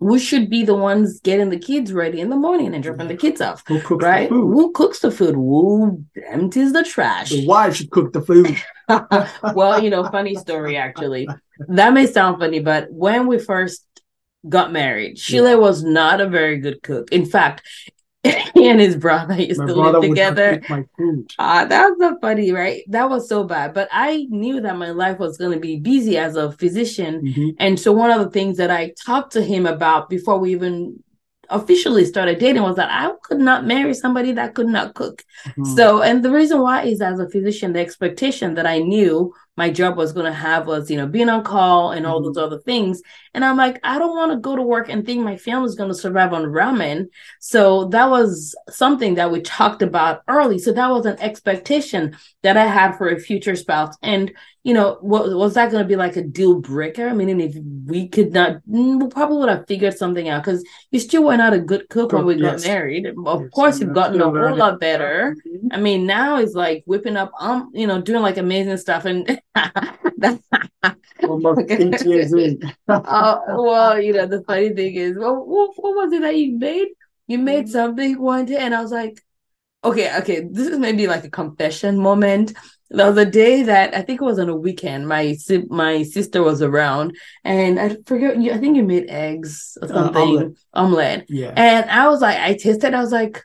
we 0.00 0.18
should 0.18 0.48
be 0.48 0.64
the 0.64 0.74
ones 0.74 1.20
getting 1.20 1.50
the 1.50 1.58
kids 1.58 1.92
ready 1.92 2.20
in 2.20 2.30
the 2.30 2.36
morning 2.36 2.74
and 2.74 2.82
dropping 2.82 3.08
the 3.08 3.16
kids 3.16 3.42
off. 3.42 3.62
Who 3.68 3.80
cooks 3.82 4.02
right? 4.02 4.28
the 4.30 4.34
food? 4.34 4.52
Who 4.54 4.72
cooks 4.72 4.98
the 5.00 5.10
food? 5.10 5.34
Who 5.34 6.04
empties 6.26 6.72
the 6.72 6.82
trash? 6.82 7.28
The 7.28 7.46
wife 7.46 7.76
should 7.76 7.90
cook 7.90 8.14
the 8.14 8.22
food. 8.22 8.56
well, 9.54 9.82
you 9.82 9.90
know, 9.90 10.04
funny 10.10 10.34
story 10.36 10.78
actually. 10.78 11.28
That 11.68 11.92
may 11.92 12.06
sound 12.06 12.38
funny, 12.38 12.60
but 12.60 12.90
when 12.90 13.26
we 13.26 13.38
first 13.38 13.84
got 14.48 14.72
married, 14.72 15.18
Sheila 15.18 15.50
yeah. 15.50 15.56
was 15.56 15.84
not 15.84 16.22
a 16.22 16.28
very 16.28 16.58
good 16.58 16.82
cook. 16.82 17.12
In 17.12 17.26
fact, 17.26 17.62
and 18.24 18.80
his 18.80 18.96
brother 18.96 19.34
used 19.34 19.60
my 19.60 19.66
to 19.66 19.74
live 19.74 20.02
together. 20.02 20.60
Ah, 21.38 21.62
uh, 21.62 21.64
that 21.64 21.88
was 21.88 21.98
so 21.98 22.18
funny, 22.20 22.52
right? 22.52 22.82
That 22.88 23.08
was 23.08 23.28
so 23.28 23.44
bad. 23.44 23.72
But 23.72 23.88
I 23.90 24.26
knew 24.28 24.60
that 24.60 24.76
my 24.76 24.90
life 24.90 25.18
was 25.18 25.38
going 25.38 25.52
to 25.52 25.60
be 25.60 25.78
busy 25.78 26.18
as 26.18 26.36
a 26.36 26.52
physician. 26.52 27.22
Mm-hmm. 27.22 27.48
And 27.58 27.80
so 27.80 27.92
one 27.92 28.10
of 28.10 28.20
the 28.20 28.30
things 28.30 28.58
that 28.58 28.70
I 28.70 28.92
talked 29.06 29.32
to 29.32 29.42
him 29.42 29.66
about 29.66 30.10
before 30.10 30.38
we 30.38 30.52
even 30.52 31.02
officially 31.50 32.04
started 32.04 32.38
dating 32.38 32.62
was 32.62 32.76
that 32.76 32.90
I 32.90 33.12
could 33.22 33.40
not 33.40 33.66
marry 33.66 33.94
somebody 33.94 34.32
that 34.32 34.54
could 34.54 34.68
not 34.68 34.94
cook. 34.94 35.24
Mm-hmm. 35.46 35.64
So, 35.76 36.02
and 36.02 36.24
the 36.24 36.30
reason 36.30 36.60
why 36.60 36.84
is 36.84 37.00
as 37.00 37.18
a 37.18 37.28
physician, 37.28 37.72
the 37.72 37.80
expectation 37.80 38.54
that 38.54 38.66
I 38.66 38.78
knew 38.78 39.32
my 39.60 39.68
job 39.68 39.94
was 39.94 40.14
going 40.14 40.24
to 40.24 40.32
have 40.32 40.70
us, 40.70 40.88
you 40.88 40.96
know, 40.96 41.06
being 41.06 41.28
on 41.28 41.44
call 41.44 41.92
and 41.92 42.06
all 42.06 42.20
mm-hmm. 42.20 42.32
those 42.32 42.38
other 42.38 42.58
things. 42.60 43.02
And 43.34 43.44
I'm 43.44 43.58
like, 43.58 43.78
I 43.84 43.98
don't 43.98 44.16
want 44.16 44.32
to 44.32 44.38
go 44.38 44.56
to 44.56 44.62
work 44.62 44.88
and 44.88 45.04
think 45.04 45.22
my 45.22 45.36
family's 45.36 45.74
going 45.74 45.90
to 45.90 45.94
survive 45.94 46.32
on 46.32 46.44
ramen. 46.44 47.08
So 47.40 47.84
that 47.88 48.08
was 48.08 48.56
something 48.70 49.16
that 49.16 49.30
we 49.30 49.42
talked 49.42 49.82
about 49.82 50.22
early. 50.28 50.58
So 50.58 50.72
that 50.72 50.88
was 50.88 51.04
an 51.04 51.20
expectation 51.20 52.16
that 52.42 52.56
I 52.56 52.64
had 52.68 52.96
for 52.96 53.10
a 53.10 53.20
future 53.20 53.54
spouse. 53.54 53.94
And 54.02 54.32
you 54.62 54.74
know, 54.74 54.98
what 55.00 55.30
was 55.34 55.54
that 55.54 55.70
going 55.70 55.82
to 55.82 55.88
be 55.88 55.96
like 55.96 56.16
a 56.16 56.22
deal 56.22 56.60
breaker? 56.60 57.08
I 57.08 57.14
Meaning, 57.14 57.40
if 57.40 57.56
we 57.86 58.08
could 58.08 58.32
not, 58.32 58.56
mm, 58.70 59.02
we 59.02 59.08
probably 59.08 59.38
would 59.38 59.48
have 59.48 59.66
figured 59.66 59.96
something 59.96 60.28
out 60.28 60.44
because 60.44 60.62
you 60.90 61.00
still 61.00 61.24
were 61.24 61.36
not 61.36 61.54
a 61.54 61.58
good 61.58 61.88
cook 61.88 62.12
when 62.12 62.26
we 62.26 62.34
yes. 62.36 62.62
got 62.62 62.68
married. 62.68 63.06
Of 63.06 63.40
yes, 63.40 63.50
course, 63.52 63.80
you've 63.80 63.94
gotten 63.94 64.20
a 64.20 64.24
whole 64.24 64.56
lot 64.56 64.78
better. 64.78 65.34
Mm-hmm. 65.46 65.68
I 65.72 65.78
mean, 65.78 66.06
now 66.06 66.36
it's 66.36 66.54
like 66.54 66.82
whipping 66.84 67.16
up, 67.16 67.32
um, 67.40 67.70
you 67.72 67.86
know, 67.86 68.02
doing 68.02 68.20
like 68.20 68.36
amazing 68.36 68.76
stuff, 68.76 69.06
and 69.06 69.40
almost 71.22 71.70
eight 71.70 72.04
years 72.04 72.32
in. 72.32 72.60
uh, 72.88 73.38
well, 73.48 74.00
you 74.00 74.12
know, 74.12 74.26
the 74.26 74.42
funny 74.44 74.70
thing 74.70 74.94
is, 74.94 75.16
well, 75.18 75.36
what, 75.36 75.70
what 75.76 75.96
was 75.96 76.12
it 76.12 76.22
that 76.22 76.36
you 76.36 76.58
made? 76.58 76.88
You 77.26 77.38
made 77.38 77.64
mm-hmm. 77.64 77.72
something 77.72 78.20
one 78.20 78.46
day, 78.46 78.56
and 78.56 78.74
I 78.74 78.82
was 78.82 78.90
like, 78.90 79.22
okay, 79.84 80.16
okay, 80.18 80.48
this 80.50 80.68
is 80.68 80.78
maybe 80.78 81.06
like 81.06 81.24
a 81.24 81.30
confession 81.30 81.98
moment. 81.98 82.52
There 82.92 83.06
was 83.06 83.16
a 83.18 83.24
day 83.24 83.62
that 83.62 83.94
I 83.94 84.02
think 84.02 84.20
it 84.20 84.24
was 84.24 84.40
on 84.40 84.48
a 84.48 84.56
weekend. 84.56 85.06
My 85.06 85.36
my 85.68 86.02
sister 86.02 86.42
was 86.42 86.60
around, 86.60 87.16
and 87.44 87.78
I 87.78 87.96
forget. 88.04 88.36
I 88.36 88.58
think 88.58 88.76
you 88.76 88.82
made 88.82 89.08
eggs 89.08 89.78
or 89.80 89.84
uh, 89.86 89.94
something, 89.94 90.22
uh, 90.22 90.26
omelet. 90.26 90.58
omelet. 90.74 91.24
Yeah. 91.28 91.52
And 91.56 91.88
I 91.88 92.08
was 92.08 92.20
like, 92.20 92.38
I 92.38 92.54
tasted. 92.54 92.92
I 92.92 93.00
was 93.00 93.12
like, 93.12 93.44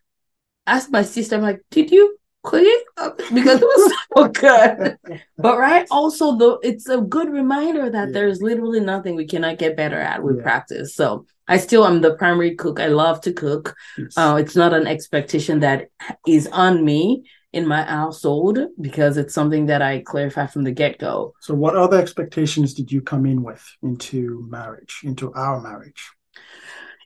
asked 0.66 0.92
my 0.92 1.04
sister. 1.04 1.36
I'm 1.36 1.44
like, 1.44 1.62
did 1.70 1.92
you 1.92 2.18
it? 2.54 2.86
Because 3.34 3.62
it 3.62 3.66
was 3.66 3.94
so 4.16 4.28
good. 4.30 4.98
but 5.38 5.58
right, 5.58 5.88
also 5.92 6.38
though, 6.38 6.60
it's 6.64 6.88
a 6.88 7.02
good 7.02 7.30
reminder 7.30 7.90
that 7.90 8.08
yeah. 8.08 8.14
there's 8.14 8.42
literally 8.42 8.80
nothing 8.80 9.16
we 9.16 9.26
cannot 9.26 9.58
get 9.58 9.76
better 9.76 10.00
at 10.00 10.24
with 10.24 10.38
yeah. 10.38 10.44
practice. 10.44 10.96
So 10.96 11.26
I 11.48 11.58
still 11.58 11.86
am 11.86 12.02
the 12.02 12.16
primary 12.16 12.56
cook. 12.56 12.80
I 12.80 12.88
love 12.88 13.22
to 13.22 13.34
cook. 13.34 13.76
Yes. 13.98 14.18
Uh, 14.18 14.38
it's 14.40 14.56
not 14.56 14.74
an 14.74 14.88
expectation 14.88 15.60
that 15.60 15.90
is 16.26 16.48
on 16.48 16.84
me 16.84 17.26
in 17.56 17.66
my 17.66 17.84
household 17.84 18.60
because 18.82 19.18
it's 19.18 19.34
something 19.34 19.68
that 19.68 19.82
I 19.82 20.02
clarify 20.02 20.48
from 20.48 20.64
the 20.64 20.72
get 20.72 21.00
go. 21.00 21.34
So, 21.40 21.54
what 21.54 21.76
other 21.76 21.98
expectations 21.98 22.74
did 22.74 22.92
you 22.92 23.02
come 23.02 23.26
in 23.26 23.44
with 23.44 23.64
into 23.82 24.46
marriage, 24.50 25.02
into 25.04 25.34
our 25.34 25.62
marriage? 25.62 26.12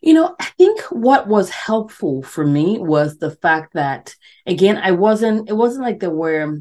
You 0.01 0.13
know, 0.13 0.35
I 0.39 0.45
think 0.57 0.81
what 0.91 1.27
was 1.27 1.49
helpful 1.49 2.23
for 2.23 2.45
me 2.45 2.79
was 2.79 3.17
the 3.17 3.31
fact 3.31 3.73
that, 3.73 4.15
again, 4.45 4.77
I 4.77 4.91
wasn't, 4.91 5.49
it 5.49 5.53
wasn't 5.53 5.85
like 5.85 5.99
there 5.99 6.09
were 6.09 6.59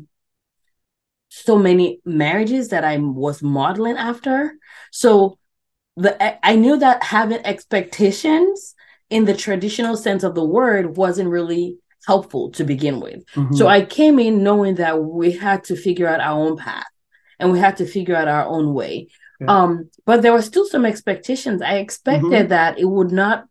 so 1.28 1.58
many 1.58 2.00
marriages 2.04 2.68
that 2.68 2.84
I 2.84 2.96
was 2.98 3.42
modeling 3.42 3.96
after. 3.96 4.54
So, 4.90 5.38
the 5.96 6.46
I 6.46 6.54
knew 6.54 6.76
that 6.76 7.02
having 7.02 7.44
expectations 7.44 8.76
in 9.10 9.24
the 9.24 9.34
traditional 9.34 9.96
sense 9.96 10.22
of 10.22 10.34
the 10.34 10.44
word 10.44 10.96
wasn't 10.96 11.28
really 11.28 11.78
helpful 12.06 12.50
to 12.52 12.64
begin 12.64 13.00
with. 13.00 13.24
Mm-hmm. 13.34 13.54
So 13.54 13.66
I 13.66 13.84
came 13.84 14.18
in 14.18 14.42
knowing 14.42 14.76
that 14.76 15.02
we 15.02 15.32
had 15.32 15.64
to 15.64 15.76
figure 15.76 16.06
out 16.06 16.20
our 16.20 16.38
own 16.38 16.56
path 16.56 16.86
and 17.38 17.52
we 17.52 17.58
had 17.58 17.76
to 17.78 17.86
figure 17.86 18.16
out 18.16 18.28
our 18.28 18.46
own 18.46 18.74
way. 18.74 19.08
Yeah. 19.40 19.46
Um, 19.46 19.90
but 20.04 20.22
there 20.22 20.32
were 20.32 20.42
still 20.42 20.66
some 20.66 20.84
expectations. 20.84 21.62
I 21.62 21.76
expected 21.76 22.30
mm-hmm. 22.30 22.48
that 22.48 22.78
it 22.78 22.86
would 22.86 23.12
not 23.12 23.46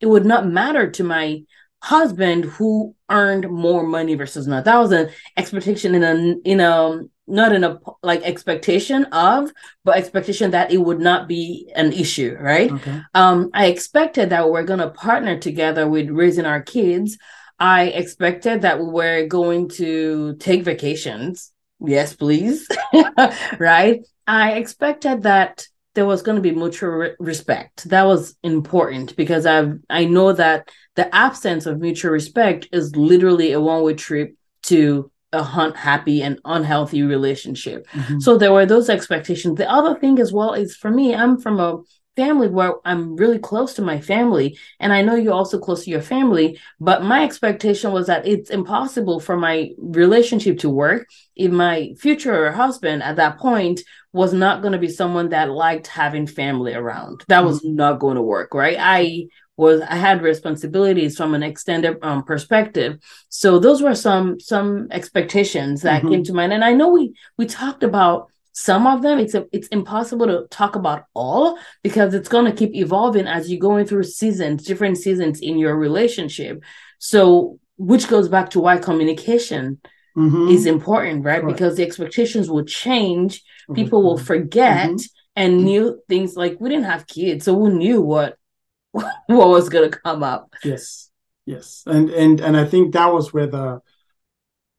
it 0.00 0.06
would 0.06 0.24
not 0.24 0.46
matter 0.46 0.90
to 0.90 1.04
my 1.04 1.42
husband 1.82 2.44
who 2.44 2.94
earned 3.10 3.50
more 3.50 3.82
money 3.82 4.14
versus 4.14 4.46
not. 4.46 4.64
That 4.64 4.78
was 4.78 4.92
an 4.92 5.10
expectation 5.36 5.94
in 5.94 6.02
a 6.02 6.36
in 6.44 6.60
a 6.60 7.00
not 7.26 7.52
in 7.52 7.64
a 7.64 7.78
like 8.02 8.22
expectation 8.22 9.04
of, 9.06 9.52
but 9.84 9.96
expectation 9.96 10.50
that 10.50 10.72
it 10.72 10.78
would 10.78 11.00
not 11.00 11.28
be 11.28 11.70
an 11.74 11.92
issue, 11.92 12.36
right? 12.40 12.70
Okay. 12.70 13.00
Um, 13.14 13.50
I 13.54 13.66
expected 13.66 14.30
that 14.30 14.50
we're 14.50 14.64
gonna 14.64 14.90
partner 14.90 15.38
together 15.38 15.88
with 15.88 16.10
raising 16.10 16.46
our 16.46 16.60
kids. 16.60 17.16
I 17.58 17.84
expected 17.84 18.62
that 18.62 18.78
we 18.78 18.86
were 18.86 19.26
going 19.26 19.68
to 19.70 20.36
take 20.36 20.62
vacations. 20.62 21.52
Yes, 21.78 22.14
please. 22.14 22.66
right. 23.58 24.02
I 24.30 24.52
expected 24.52 25.24
that 25.24 25.66
there 25.96 26.06
was 26.06 26.22
going 26.22 26.36
to 26.36 26.42
be 26.42 26.52
mutual 26.52 26.90
re- 26.90 27.16
respect. 27.18 27.88
That 27.88 28.06
was 28.06 28.36
important 28.44 29.16
because 29.16 29.44
I 29.44 29.72
I 29.90 30.04
know 30.04 30.32
that 30.32 30.70
the 30.94 31.12
absence 31.12 31.66
of 31.66 31.80
mutual 31.80 32.12
respect 32.12 32.68
is 32.72 32.94
literally 32.94 33.50
a 33.52 33.60
one 33.60 33.82
way 33.82 33.94
trip 33.94 34.36
to 34.64 35.10
a 35.32 35.42
happy 35.74 36.22
and 36.22 36.40
unhealthy 36.44 37.02
relationship. 37.02 37.88
Mm-hmm. 37.88 38.20
So 38.20 38.36
there 38.36 38.52
were 38.52 38.66
those 38.66 38.88
expectations. 38.88 39.58
The 39.58 39.70
other 39.70 39.98
thing 39.98 40.20
as 40.20 40.32
well 40.32 40.54
is 40.54 40.76
for 40.76 40.90
me, 40.90 41.14
I'm 41.14 41.40
from 41.40 41.58
a 41.58 41.82
family 42.16 42.48
where 42.48 42.74
I'm 42.84 43.16
really 43.16 43.38
close 43.38 43.74
to 43.74 43.82
my 43.82 44.00
family. 44.00 44.58
And 44.78 44.92
I 44.92 45.02
know 45.02 45.14
you're 45.14 45.32
also 45.32 45.58
close 45.58 45.84
to 45.84 45.90
your 45.90 46.02
family, 46.02 46.58
but 46.78 47.02
my 47.02 47.24
expectation 47.24 47.92
was 47.92 48.06
that 48.08 48.26
it's 48.26 48.50
impossible 48.50 49.20
for 49.20 49.36
my 49.36 49.70
relationship 49.78 50.58
to 50.60 50.68
work 50.68 51.08
if 51.36 51.50
my 51.50 51.94
future 51.98 52.52
husband 52.52 53.02
at 53.02 53.16
that 53.16 53.38
point 53.38 53.80
was 54.12 54.32
not 54.32 54.60
going 54.60 54.72
to 54.72 54.78
be 54.78 54.88
someone 54.88 55.28
that 55.28 55.50
liked 55.50 55.86
having 55.86 56.26
family 56.26 56.74
around. 56.74 57.24
That 57.28 57.44
was 57.44 57.60
mm-hmm. 57.60 57.76
not 57.76 58.00
going 58.00 58.16
to 58.16 58.22
work, 58.22 58.54
right? 58.54 58.76
I 58.78 59.28
was 59.56 59.80
I 59.82 59.96
had 59.96 60.22
responsibilities 60.22 61.16
from 61.16 61.34
an 61.34 61.42
extended 61.42 61.98
um, 62.02 62.24
perspective. 62.24 62.98
So 63.28 63.58
those 63.58 63.82
were 63.82 63.94
some 63.94 64.40
some 64.40 64.88
expectations 64.90 65.82
that 65.82 66.00
mm-hmm. 66.00 66.10
came 66.10 66.24
to 66.24 66.32
mind. 66.32 66.52
And 66.52 66.64
I 66.64 66.72
know 66.72 66.88
we 66.88 67.14
we 67.36 67.46
talked 67.46 67.82
about 67.82 68.30
some 68.52 68.86
of 68.86 69.02
them. 69.02 69.18
It's 69.18 69.34
a, 69.34 69.46
it's 69.52 69.68
impossible 69.68 70.26
to 70.26 70.46
talk 70.50 70.74
about 70.74 71.04
all 71.14 71.58
because 71.82 72.14
it's 72.14 72.28
going 72.28 72.46
to 72.46 72.52
keep 72.52 72.74
evolving 72.74 73.26
as 73.26 73.50
you're 73.50 73.60
going 73.60 73.86
through 73.86 74.04
seasons, 74.04 74.64
different 74.64 74.98
seasons 74.98 75.40
in 75.40 75.58
your 75.58 75.76
relationship. 75.76 76.62
So 76.98 77.58
which 77.76 78.08
goes 78.08 78.28
back 78.28 78.50
to 78.50 78.60
why 78.60 78.76
communication 78.78 79.80
mm-hmm. 80.16 80.48
is 80.48 80.66
important, 80.66 81.24
right? 81.24 81.44
Because 81.44 81.76
the 81.76 81.84
expectations 81.84 82.50
will 82.50 82.64
change, 82.64 83.42
people 83.74 84.02
will 84.02 84.18
forget. 84.18 84.90
Mm-hmm. 84.90 85.16
And 85.36 85.54
mm-hmm. 85.54 85.64
new 85.64 86.02
things 86.08 86.36
like 86.36 86.56
we 86.60 86.68
didn't 86.68 86.86
have 86.86 87.06
kids, 87.06 87.44
so 87.44 87.54
we 87.54 87.70
knew 87.70 88.02
what 88.02 88.36
what 88.90 89.08
was 89.28 89.68
going 89.68 89.88
to 89.88 89.96
come 89.96 90.24
up. 90.24 90.52
Yes, 90.64 91.08
yes, 91.46 91.84
and 91.86 92.10
and 92.10 92.40
and 92.40 92.56
I 92.56 92.64
think 92.64 92.92
that 92.92 93.12
was 93.12 93.32
where 93.32 93.46
the 93.46 93.80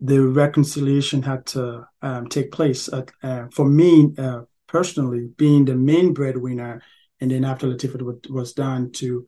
the 0.02 0.20
reconciliation 0.20 1.22
had 1.22 1.46
to 1.46 1.88
um, 2.02 2.28
take 2.28 2.52
place. 2.52 2.90
uh, 2.90 3.48
for 3.54 3.66
me 3.66 4.14
uh, 4.18 4.42
personally, 4.68 5.30
being 5.38 5.66
the 5.66 5.76
main 5.76 6.14
breadwinner, 6.14 6.82
and 7.22 7.32
then 7.32 7.46
after 7.46 7.68
Latifah 7.68 8.30
was 8.30 8.54
done, 8.54 8.92
to 8.94 9.28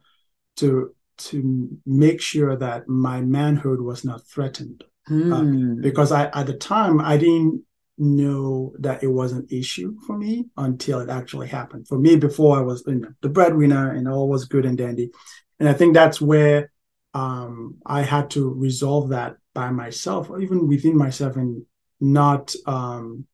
to 0.57 0.95
to 1.15 1.69
make 1.85 2.21
sure 2.21 2.55
that 2.55 2.87
my 2.87 3.21
manhood 3.21 3.79
was 3.79 4.03
not 4.03 4.25
threatened. 4.27 4.83
Mm. 5.09 5.33
Uh, 5.33 5.41
hmm. 5.41 5.81
because 5.81 6.13
I 6.13 6.29
at 6.33 6.47
the 6.47 6.53
time 6.53 7.01
I 7.01 7.17
didn't 7.17 7.63
know 7.97 8.73
that 8.79 9.03
it 9.03 9.07
was 9.07 9.33
an 9.33 9.47
issue 9.51 9.95
for 10.07 10.17
me 10.17 10.45
until 10.57 10.99
it 10.99 11.09
actually 11.09 11.47
happened. 11.47 11.87
For 11.87 11.97
me, 11.97 12.15
before 12.15 12.57
I 12.57 12.61
was 12.61 12.83
you 12.87 12.95
know, 12.95 13.09
the 13.21 13.29
breadwinner 13.29 13.91
and 13.91 14.07
all 14.07 14.29
was 14.29 14.45
good 14.45 14.65
and 14.65 14.77
dandy. 14.77 15.11
And 15.59 15.69
I 15.69 15.73
think 15.73 15.93
that's 15.93 16.19
where 16.19 16.71
um, 17.13 17.77
I 17.85 18.01
had 18.01 18.31
to 18.31 18.49
resolve 18.53 19.09
that 19.09 19.35
by 19.53 19.69
myself, 19.69 20.29
or 20.29 20.41
even 20.41 20.67
within 20.67 20.97
myself, 20.97 21.35
and 21.35 21.65
not 21.99 22.55
um, 22.65 23.25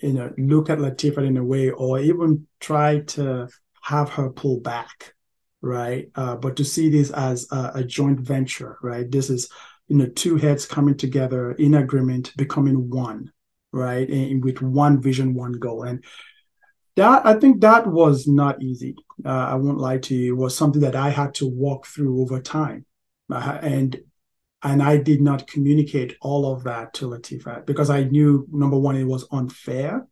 you 0.00 0.12
know 0.12 0.32
look 0.38 0.70
at 0.70 0.78
Latifah 0.78 1.26
in 1.26 1.36
a 1.36 1.44
way, 1.44 1.70
or 1.70 1.98
even 1.98 2.46
try 2.60 3.00
to 3.00 3.48
have 3.82 4.10
her 4.10 4.30
pull 4.30 4.60
back, 4.60 5.14
right? 5.60 6.10
Uh, 6.14 6.36
but 6.36 6.56
to 6.56 6.64
see 6.64 6.88
this 6.90 7.10
as 7.10 7.48
a, 7.50 7.72
a 7.76 7.84
joint 7.84 8.20
venture, 8.20 8.78
right? 8.82 9.10
This 9.10 9.30
is 9.30 9.50
you 9.88 9.96
know 9.96 10.06
two 10.06 10.36
heads 10.36 10.66
coming 10.66 10.96
together 10.96 11.52
in 11.52 11.74
agreement, 11.74 12.32
becoming 12.36 12.90
one 12.90 13.32
right? 13.72 14.08
And 14.08 14.42
with 14.42 14.62
one 14.62 15.00
vision, 15.00 15.34
one 15.34 15.52
goal. 15.52 15.82
And 15.82 16.04
that 16.96 17.24
I 17.26 17.34
think 17.34 17.60
that 17.60 17.86
was 17.86 18.26
not 18.26 18.62
easy. 18.62 18.96
Uh, 19.24 19.28
I 19.28 19.54
won't 19.54 19.78
lie 19.78 19.98
to 19.98 20.14
you. 20.14 20.34
It 20.34 20.38
was 20.38 20.56
something 20.56 20.82
that 20.82 20.96
I 20.96 21.10
had 21.10 21.34
to 21.34 21.46
walk 21.46 21.86
through 21.86 22.20
over 22.20 22.40
time, 22.40 22.86
uh, 23.30 23.58
and 23.62 24.00
and 24.62 24.82
I 24.82 24.96
did 24.96 25.20
not 25.20 25.46
communicate 25.46 26.16
all 26.20 26.52
of 26.52 26.64
that 26.64 26.94
to 26.94 27.08
latifa 27.08 27.64
because 27.64 27.90
I 27.90 28.04
knew 28.04 28.46
number 28.50 28.76
one, 28.76 28.96
it 28.96 29.04
was 29.04 29.28
unfair 29.30 30.06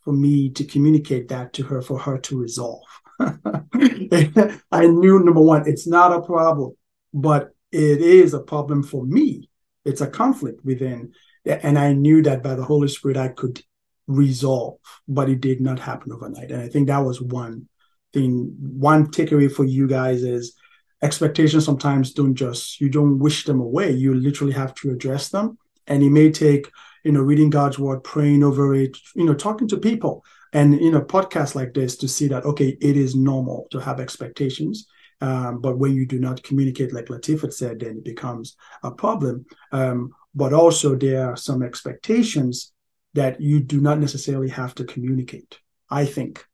for 0.00 0.12
me 0.12 0.48
to 0.50 0.64
communicate 0.64 1.28
that 1.28 1.52
to 1.54 1.64
her 1.64 1.82
for 1.82 1.98
her 1.98 2.18
to 2.18 2.40
resolve. 2.40 2.82
I 3.20 4.86
knew 4.86 5.22
number 5.22 5.42
one, 5.42 5.68
it's 5.68 5.86
not 5.86 6.12
a 6.12 6.22
problem, 6.22 6.72
but 7.12 7.51
it 7.72 8.00
is 8.00 8.34
a 8.34 8.40
problem 8.40 8.82
for 8.82 9.04
me. 9.04 9.48
It's 9.84 10.00
a 10.00 10.06
conflict 10.06 10.64
within 10.64 11.12
and 11.44 11.76
I 11.78 11.92
knew 11.92 12.22
that 12.22 12.42
by 12.42 12.54
the 12.54 12.64
Holy 12.64 12.86
Spirit 12.86 13.16
I 13.16 13.28
could 13.28 13.60
resolve, 14.06 14.78
but 15.08 15.28
it 15.28 15.40
did 15.40 15.60
not 15.60 15.80
happen 15.80 16.12
overnight. 16.12 16.52
And 16.52 16.62
I 16.62 16.68
think 16.68 16.86
that 16.86 16.98
was 16.98 17.20
one 17.20 17.68
thing. 18.12 18.54
One 18.60 19.08
takeaway 19.08 19.50
for 19.50 19.64
you 19.64 19.88
guys 19.88 20.22
is 20.22 20.54
expectations 21.02 21.64
sometimes 21.64 22.12
don't 22.12 22.36
just 22.36 22.80
you 22.80 22.88
don't 22.88 23.18
wish 23.18 23.44
them 23.44 23.60
away. 23.60 23.90
You 23.90 24.14
literally 24.14 24.52
have 24.52 24.74
to 24.76 24.90
address 24.90 25.30
them, 25.30 25.58
and 25.88 26.02
it 26.02 26.10
may 26.10 26.30
take 26.30 26.68
you 27.04 27.12
know, 27.12 27.20
reading 27.20 27.50
God's 27.50 27.78
word, 27.78 28.04
praying 28.04 28.42
over 28.42 28.74
it, 28.74 28.96
you 29.14 29.24
know, 29.24 29.34
talking 29.34 29.68
to 29.68 29.76
people 29.76 30.24
and, 30.52 30.80
you 30.80 30.90
know, 30.90 31.00
podcasts 31.00 31.54
like 31.54 31.74
this 31.74 31.96
to 31.96 32.08
see 32.08 32.28
that, 32.28 32.44
okay, 32.44 32.76
it 32.80 32.96
is 32.96 33.14
normal 33.14 33.66
to 33.70 33.80
have 33.80 34.00
expectations. 34.00 34.86
Um, 35.22 35.60
but 35.60 35.78
when 35.78 35.94
you 35.94 36.04
do 36.04 36.18
not 36.18 36.42
communicate, 36.42 36.92
like 36.92 37.06
Latifah 37.06 37.52
said, 37.52 37.78
then 37.78 37.98
it 37.98 38.04
becomes 38.04 38.56
a 38.82 38.90
problem. 38.90 39.46
Um, 39.70 40.10
but 40.34 40.52
also 40.52 40.96
there 40.96 41.30
are 41.30 41.36
some 41.36 41.62
expectations 41.62 42.72
that 43.14 43.40
you 43.40 43.60
do 43.60 43.80
not 43.80 44.00
necessarily 44.00 44.48
have 44.48 44.74
to 44.74 44.84
communicate. 44.84 45.60
I 45.88 46.06
think, 46.06 46.44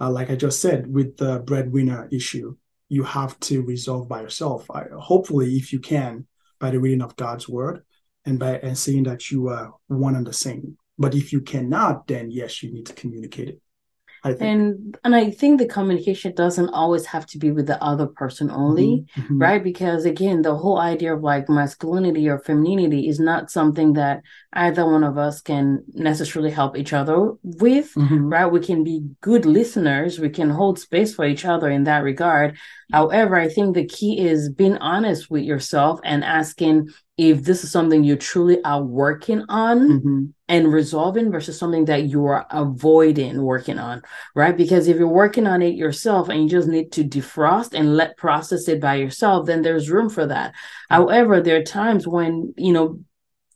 uh, 0.00 0.10
like 0.10 0.30
I 0.30 0.36
just 0.36 0.60
said, 0.60 0.86
with 0.86 1.16
the 1.16 1.40
breadwinner 1.40 2.08
issue, 2.12 2.56
you 2.88 3.02
have 3.02 3.40
to 3.40 3.62
resolve 3.62 4.08
by 4.08 4.20
yourself. 4.20 4.70
I, 4.70 4.84
hopefully, 4.96 5.56
if 5.56 5.72
you 5.72 5.80
can, 5.80 6.28
by 6.60 6.70
the 6.70 6.78
reading 6.78 7.02
of 7.02 7.16
God's 7.16 7.48
word 7.48 7.82
and 8.24 8.38
by 8.38 8.58
and 8.58 8.78
seeing 8.78 9.02
that 9.04 9.30
you 9.32 9.48
are 9.48 9.74
one 9.88 10.14
and 10.14 10.26
the 10.26 10.32
same. 10.32 10.76
But 10.96 11.16
if 11.16 11.32
you 11.32 11.40
cannot, 11.40 12.06
then 12.06 12.30
yes, 12.30 12.62
you 12.62 12.72
need 12.72 12.86
to 12.86 12.92
communicate 12.92 13.48
it. 13.48 13.60
And 14.24 14.96
and 15.04 15.14
I 15.14 15.30
think 15.30 15.58
the 15.58 15.66
communication 15.66 16.34
doesn't 16.34 16.70
always 16.70 17.04
have 17.06 17.26
to 17.26 17.38
be 17.38 17.50
with 17.50 17.66
the 17.66 17.82
other 17.82 18.06
person 18.06 18.50
only, 18.50 18.86
mm-hmm, 18.86 19.20
mm-hmm. 19.20 19.38
right? 19.38 19.62
Because 19.62 20.06
again, 20.06 20.42
the 20.42 20.56
whole 20.56 20.78
idea 20.78 21.14
of 21.14 21.22
like 21.22 21.48
masculinity 21.48 22.28
or 22.28 22.38
femininity 22.38 23.08
is 23.08 23.20
not 23.20 23.50
something 23.50 23.92
that 23.94 24.22
either 24.54 24.86
one 24.86 25.04
of 25.04 25.18
us 25.18 25.42
can 25.42 25.84
necessarily 25.92 26.50
help 26.50 26.76
each 26.76 26.92
other 26.94 27.32
with, 27.42 27.92
mm-hmm. 27.94 28.28
right? 28.28 28.46
We 28.46 28.60
can 28.60 28.82
be 28.82 29.02
good 29.20 29.44
listeners, 29.44 30.18
we 30.18 30.30
can 30.30 30.48
hold 30.48 30.78
space 30.78 31.14
for 31.14 31.26
each 31.26 31.44
other 31.44 31.68
in 31.68 31.84
that 31.84 32.02
regard. 32.02 32.56
However, 32.92 33.36
I 33.36 33.48
think 33.48 33.74
the 33.74 33.86
key 33.86 34.20
is 34.20 34.48
being 34.48 34.78
honest 34.78 35.30
with 35.30 35.44
yourself 35.44 36.00
and 36.04 36.24
asking 36.24 36.88
if 37.16 37.44
this 37.44 37.62
is 37.62 37.70
something 37.70 38.04
you 38.04 38.16
truly 38.16 38.62
are 38.64 38.82
working 38.82 39.44
on 39.48 39.78
mm-hmm. 39.80 40.24
And 40.48 40.72
resolving 40.72 41.32
versus 41.32 41.58
something 41.58 41.86
that 41.86 42.04
you 42.04 42.26
are 42.26 42.46
avoiding 42.50 43.40
working 43.42 43.78
on, 43.78 44.02
right? 44.34 44.56
Because 44.56 44.88
if 44.88 44.98
you're 44.98 45.08
working 45.08 45.46
on 45.46 45.62
it 45.62 45.74
yourself 45.74 46.28
and 46.28 46.42
you 46.42 46.48
just 46.48 46.68
need 46.68 46.92
to 46.92 47.04
defrost 47.04 47.72
and 47.72 47.96
let 47.96 48.18
process 48.18 48.68
it 48.68 48.80
by 48.80 48.96
yourself, 48.96 49.46
then 49.46 49.62
there's 49.62 49.90
room 49.90 50.10
for 50.10 50.26
that. 50.26 50.50
Mm-hmm. 50.50 50.94
However, 50.94 51.40
there 51.40 51.56
are 51.56 51.64
times 51.64 52.06
when, 52.06 52.52
you 52.58 52.72
know, 52.72 53.00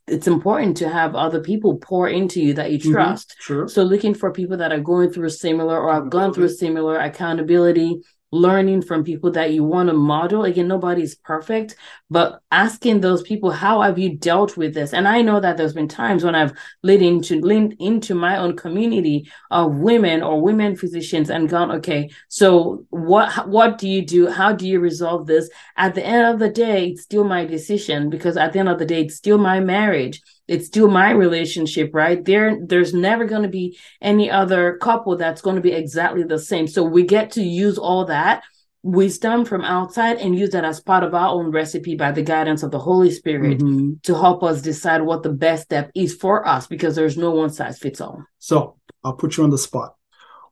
it's 0.07 0.27
important 0.27 0.79
to 0.79 0.89
have 0.89 1.15
other 1.15 1.41
people 1.43 1.77
pour 1.77 2.09
into 2.09 2.41
you 2.41 2.55
that 2.55 2.73
you 2.73 2.79
mm-hmm. 2.79 2.93
trust. 2.93 3.31
Mm-hmm. 3.31 3.43
Sure. 3.43 3.69
So 3.69 3.83
looking 3.83 4.15
for 4.15 4.33
people 4.33 4.57
that 4.57 4.73
are 4.73 4.81
going 4.81 5.13
through 5.13 5.29
similar 5.29 5.79
or 5.79 5.93
have 5.93 6.09
gone 6.09 6.33
through 6.33 6.49
similar 6.49 6.99
accountability, 6.99 8.01
learning 8.31 8.83
from 8.83 9.05
people 9.05 9.31
that 9.31 9.53
you 9.53 9.65
want 9.65 9.89
to 9.89 9.95
model. 9.95 10.45
Again, 10.45 10.69
nobody's 10.69 11.15
perfect, 11.15 11.77
but 12.11 12.41
asking 12.51 13.01
those 13.01 13.23
people, 13.23 13.51
how 13.51 13.81
have 13.81 13.99
you 13.99 14.17
dealt 14.17 14.57
with 14.57 14.75
this? 14.75 14.93
And 14.93 15.09
I 15.09 15.23
know 15.23 15.41
that 15.41 15.57
there's 15.57 15.73
been 15.73 15.89
times 15.89 16.25
when 16.25 16.35
I've 16.35 16.53
led 16.83 17.01
into 17.01 17.41
leaned 17.41 17.77
into 17.79 18.15
my 18.15 18.37
own 18.37 18.57
community 18.57 19.31
of 19.51 19.77
women 19.77 20.23
or 20.23 20.43
women 20.43 20.77
physicians 20.77 21.31
and 21.31 21.49
gone, 21.49 21.71
okay, 21.73 22.11
so 22.29 22.85
what 22.91 23.49
what 23.49 23.79
do 23.79 23.89
you 23.89 24.05
do? 24.05 24.29
How 24.29 24.53
do 24.53 24.69
you 24.69 24.81
resolve 24.81 25.27
this? 25.27 25.49
At 25.77 25.95
the 25.95 26.05
end 26.05 26.27
of 26.27 26.39
the 26.39 26.51
day, 26.51 26.89
it's 26.89 27.03
still 27.03 27.25
my 27.25 27.45
decision 27.45 28.11
because 28.11 28.37
at 28.37 28.53
the 28.53 28.59
end 28.59 28.69
of 28.69 28.79
the 28.79 28.87
day, 28.87 29.03
it's 29.03 29.17
still 29.17 29.39
my 29.39 29.61
marriage 29.61 30.21
it's 30.49 30.67
still 30.67 30.89
my 30.89 31.11
relationship 31.11 31.91
right? 31.93 32.25
There 32.25 32.59
there's 32.65 32.95
never 32.95 33.25
going 33.25 33.43
to 33.43 33.49
be 33.49 33.79
any 34.01 34.31
other 34.31 34.79
couple 34.79 35.17
that's 35.17 35.43
going 35.43 35.57
to 35.57 35.63
be 35.63 35.73
exactly 35.73 36.25
the 36.25 36.39
same. 36.39 36.67
So 36.67 36.83
we 36.83 37.05
get 37.05 37.33
to 37.33 37.43
use 37.43 37.79
all 37.79 38.07
that 38.07 38.43
wisdom 38.83 39.45
from 39.45 39.63
outside 39.63 40.19
and 40.19 40.39
use 40.39 40.51
that 40.51 40.65
as 40.65 40.81
part 40.81 41.05
of 41.05 41.15
our 41.15 41.29
own 41.29 41.51
recipe 41.51 41.97
by 41.97 42.13
the 42.13 42.23
guidance 42.23 42.63
of 42.63 42.71
the 42.71 42.79
holy 42.79 43.11
spirit 43.11 43.59
mm-hmm. 43.59 43.95
to 44.03 44.15
help 44.15 44.43
us 44.43 44.63
decide 44.63 45.03
what 45.03 45.23
the 45.23 45.33
best 45.33 45.65
step 45.65 45.91
is 45.95 46.15
for 46.15 46.47
us 46.47 46.67
because 46.67 46.95
there's 46.95 47.19
no 47.19 47.31
one 47.31 47.51
size 47.51 47.79
fits 47.79 48.01
all. 48.01 48.25
So 48.39 48.77
i'll 49.05 49.15
put 49.15 49.37
you 49.37 49.45
on 49.45 49.51
the 49.51 49.59
spot. 49.59 49.95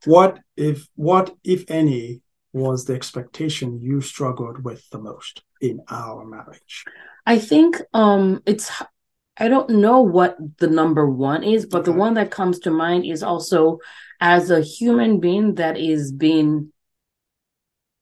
What 0.05 0.39
if 0.55 0.87
what 0.95 1.35
if 1.43 1.69
any 1.69 2.21
was 2.53 2.85
the 2.85 2.93
expectation 2.93 3.79
you 3.81 4.01
struggled 4.01 4.63
with 4.63 4.87
the 4.89 4.99
most 4.99 5.43
in 5.61 5.81
our 5.89 6.25
marriage? 6.25 6.85
I 7.25 7.39
think 7.39 7.81
um 7.93 8.41
it's 8.45 8.69
I 9.39 9.47
don't 9.47 9.69
know 9.69 10.01
what 10.01 10.37
the 10.57 10.67
number 10.67 11.09
one 11.09 11.43
is, 11.43 11.65
but 11.65 11.79
okay. 11.79 11.91
the 11.91 11.97
one 11.97 12.15
that 12.15 12.31
comes 12.31 12.59
to 12.59 12.71
mind 12.71 13.05
is 13.05 13.23
also 13.23 13.79
as 14.19 14.49
a 14.49 14.61
human 14.61 15.19
being 15.19 15.55
that 15.55 15.77
is 15.77 16.11
being, 16.11 16.71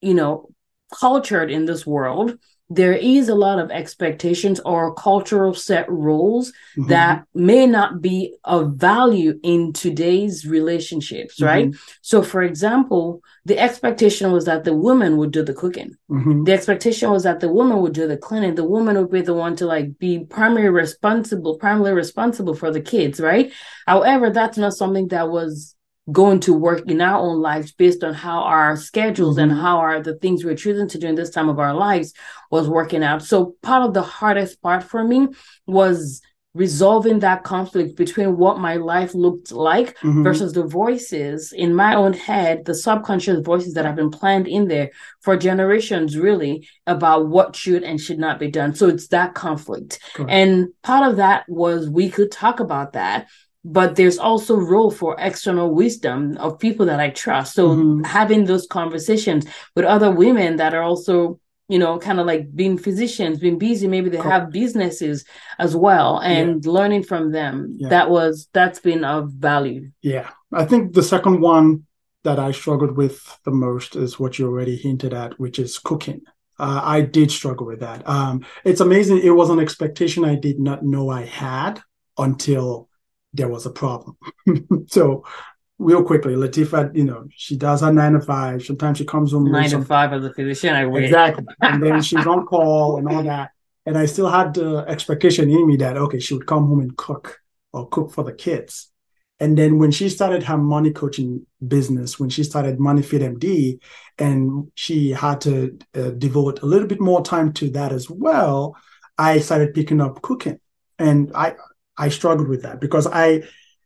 you 0.02 0.14
know, 0.14 0.50
cultured 0.98 1.52
in 1.52 1.66
this 1.66 1.86
world, 1.86 2.38
there 2.70 2.94
is 2.94 3.30
a 3.30 3.36
lot 3.36 3.60
of 3.60 3.70
expectations 3.70 4.60
or 4.62 4.94
cultural 4.96 5.54
set 5.54 5.90
rules 5.90 6.52
mm-hmm. 6.76 6.90
that 6.90 7.26
may 7.36 7.68
not 7.68 8.02
be 8.02 8.36
of 8.44 8.74
value 8.74 9.40
in 9.44 9.72
today's 9.72 10.48
relationships, 10.48 11.36
mm-hmm. 11.36 11.46
right? 11.46 11.76
So, 12.02 12.24
for 12.24 12.42
example, 12.42 13.22
the 13.46 13.60
expectation 13.60 14.32
was 14.32 14.46
that 14.46 14.64
the 14.64 14.74
woman 14.74 15.18
would 15.18 15.32
do 15.32 15.44
the 15.44 15.54
cooking. 15.54 15.96
Mm-hmm. 16.10 16.46
The 16.46 16.54
expectation 16.54 17.12
was 17.12 17.24
that 17.24 17.40
the 17.40 17.50
woman 17.50 17.78
would 17.82 17.94
do 17.94 18.08
the 18.08 18.18
cleaning. 18.18 18.56
The 18.56 18.64
woman 18.64 18.98
would 18.98 19.12
be 19.12 19.22
the 19.22 19.36
one 19.36 19.56
to 19.58 19.68
like 19.68 20.00
be 20.00 20.26
primarily 20.26 20.70
responsible, 20.70 21.58
primarily 21.58 21.94
responsible 21.94 22.56
for 22.56 22.72
the 22.72 22.82
kids, 22.82 23.20
right? 23.20 23.54
However, 23.86 24.32
that's 24.32 24.58
not 24.58 24.74
something 24.74 25.10
that 25.10 25.30
was 25.30 25.75
going 26.12 26.40
to 26.40 26.54
work 26.54 26.90
in 26.90 27.02
our 27.02 27.20
own 27.20 27.42
lives 27.42 27.72
based 27.72 28.04
on 28.04 28.14
how 28.14 28.40
our 28.40 28.78
schedules 28.78 29.38
mm-hmm. 29.38 29.50
and 29.50 29.60
how 29.60 29.78
our 29.78 30.02
the 30.02 30.16
things 30.16 30.44
we're 30.44 30.56
choosing 30.56 30.88
to 30.88 31.00
do 31.00 31.08
in 31.08 31.16
this 31.16 31.32
time 31.32 31.50
of 31.50 31.60
our 31.60 31.74
lives 31.74 32.14
was 32.52 32.70
working 32.70 33.04
out. 33.04 33.24
So 33.24 33.56
part 33.62 33.84
of 33.84 33.94
the 33.94 34.04
hardest 34.04 34.62
part 34.62 34.84
for 34.84 35.04
me 35.04 35.30
was 35.66 36.22
resolving 36.56 37.20
that 37.20 37.44
conflict 37.44 37.98
between 37.98 38.38
what 38.38 38.60
my 38.60 38.76
life 38.76 39.14
looked 39.14 39.52
like 39.52 39.98
mm-hmm. 39.98 40.24
versus 40.24 40.54
the 40.54 40.64
voices 40.64 41.52
in 41.52 41.76
my 41.76 41.94
own 41.96 42.14
head, 42.14 42.64
the 42.64 42.74
subconscious 42.74 43.42
voices 43.42 43.74
that 43.74 43.84
have 43.84 43.98
been 43.98 44.10
planned 44.10 44.48
in 44.48 44.70
there 44.70 44.90
for 45.22 45.36
generations, 45.36 46.18
really, 46.18 46.68
about 46.88 47.28
what 47.28 47.58
should 47.58 47.84
and 47.84 48.00
should 48.00 48.18
not 48.18 48.40
be 48.40 48.50
done. 48.50 48.74
So 48.74 48.88
it's 48.88 49.10
that 49.10 49.34
conflict. 49.34 50.00
Correct. 50.14 50.32
And 50.32 50.70
part 50.82 51.10
of 51.10 51.18
that 51.18 51.44
was 51.50 51.90
we 51.90 52.10
could 52.10 52.32
talk 52.32 52.62
about 52.62 52.94
that 52.94 53.28
but 53.68 53.96
there's 53.96 54.20
also 54.20 54.56
role 54.56 54.92
for 54.92 55.16
external 55.18 55.74
wisdom 55.74 56.38
of 56.38 56.60
people 56.60 56.86
that 56.86 57.00
I 57.00 57.10
trust. 57.10 57.56
So 57.56 57.70
mm-hmm. 57.70 58.04
having 58.04 58.46
those 58.46 58.68
conversations 58.68 59.48
with 59.76 59.86
other 59.86 60.12
women 60.12 60.58
that 60.58 60.76
are 60.76 60.84
also, 60.84 61.40
you 61.68 61.80
know, 61.80 61.98
kind 61.98 62.20
of 62.20 62.28
like 62.28 62.56
being 62.56 62.78
physicians, 62.78 63.40
being 63.40 63.58
busy, 63.58 63.88
maybe 63.88 64.12
they 64.12 64.20
cool. 64.20 64.30
have 64.30 64.52
businesses 64.52 65.26
as 65.58 65.76
well, 65.76 66.20
and 66.20 66.64
yeah. 66.64 66.72
learning 66.72 67.04
from 67.04 67.32
them. 67.32 67.76
Yeah. 67.78 67.90
That 67.90 68.12
was 68.12 68.48
that's 68.54 68.80
been 68.80 69.04
of 69.04 69.32
value. 69.32 69.90
Yeah, 70.04 70.30
I 70.54 70.66
think 70.66 70.94
the 70.94 71.04
second 71.04 71.42
one 71.42 71.88
that 72.24 72.38
I 72.38 72.52
struggled 72.52 72.96
with 72.96 73.40
the 73.46 73.52
most 73.52 73.96
is 73.96 74.20
what 74.20 74.38
you 74.38 74.46
already 74.46 74.76
hinted 74.76 75.14
at, 75.14 75.40
which 75.40 75.58
is 75.58 75.80
cooking. 75.80 76.22
Uh, 76.60 76.82
I 76.84 77.02
did 77.02 77.32
struggle 77.32 77.66
with 77.66 77.80
that. 77.80 78.08
Um, 78.08 78.46
it's 78.64 78.80
amazing. 78.80 79.22
It 79.24 79.32
was 79.32 79.50
an 79.50 79.60
expectation 79.60 80.24
I 80.24 80.36
did 80.36 80.60
not 80.60 80.84
know 80.84 81.10
I 81.10 81.24
had 81.24 81.82
until 82.18 82.90
there 83.36 83.48
was 83.48 83.66
a 83.66 83.72
problem. 83.72 84.18
so 84.88 85.24
real 85.78 86.04
quickly, 86.04 86.36
Latifa, 86.36 86.96
you 86.96 87.04
know, 87.04 87.26
she 87.36 87.58
does 87.58 87.82
her 87.82 87.92
nine 87.92 88.14
to 88.14 88.22
five. 88.22 88.64
Sometimes 88.64 88.98
she 88.98 89.06
comes 89.06 89.32
home 89.32 89.52
nine 89.52 89.70
to 89.70 89.84
five 89.84 90.14
as 90.14 90.24
a 90.24 90.34
physician. 90.34 90.74
I 90.74 90.86
wait. 90.86 91.06
Exactly. 91.06 91.46
and 91.62 91.84
then 91.84 92.02
she's 92.02 92.26
on 92.26 92.46
call 92.46 92.98
and 92.98 93.08
all 93.08 93.24
that. 93.24 93.52
And 93.86 93.98
I 93.98 94.06
still 94.06 94.30
had 94.30 94.54
the 94.54 94.86
expectation 94.88 95.50
in 95.50 95.68
me 95.68 95.76
that 95.78 95.98
okay, 95.98 96.20
she 96.20 96.34
would 96.34 96.48
come 96.48 96.68
home 96.68 96.80
and 96.80 96.96
cook 96.98 97.40
or 97.74 97.88
cook 97.90 98.12
for 98.12 98.24
the 98.24 98.34
kids. 98.34 98.92
And 99.40 99.58
then 99.58 99.80
when 99.80 99.92
she 99.92 100.08
started 100.08 100.44
her 100.44 100.58
money 100.58 100.92
coaching 100.92 101.46
business, 101.68 102.18
when 102.18 102.30
she 102.30 102.44
started 102.44 102.80
Money 102.80 103.02
Fit 103.02 103.22
MD, 103.22 103.80
and 104.18 104.72
she 104.76 105.10
had 105.10 105.42
to 105.42 105.78
uh, 105.94 106.12
devote 106.12 106.62
a 106.62 106.66
little 106.66 106.88
bit 106.88 107.02
more 107.02 107.22
time 107.22 107.52
to 107.54 107.70
that 107.72 107.92
as 107.92 108.10
well, 108.10 108.78
I 109.18 109.40
started 109.40 109.74
picking 109.74 110.00
up 110.00 110.22
cooking. 110.22 110.60
And 110.98 111.32
I 111.36 111.56
I 111.98 112.10
struggled 112.10 112.48
with 112.48 112.64
that 112.64 112.82
because 112.82 113.08
I 113.08 113.44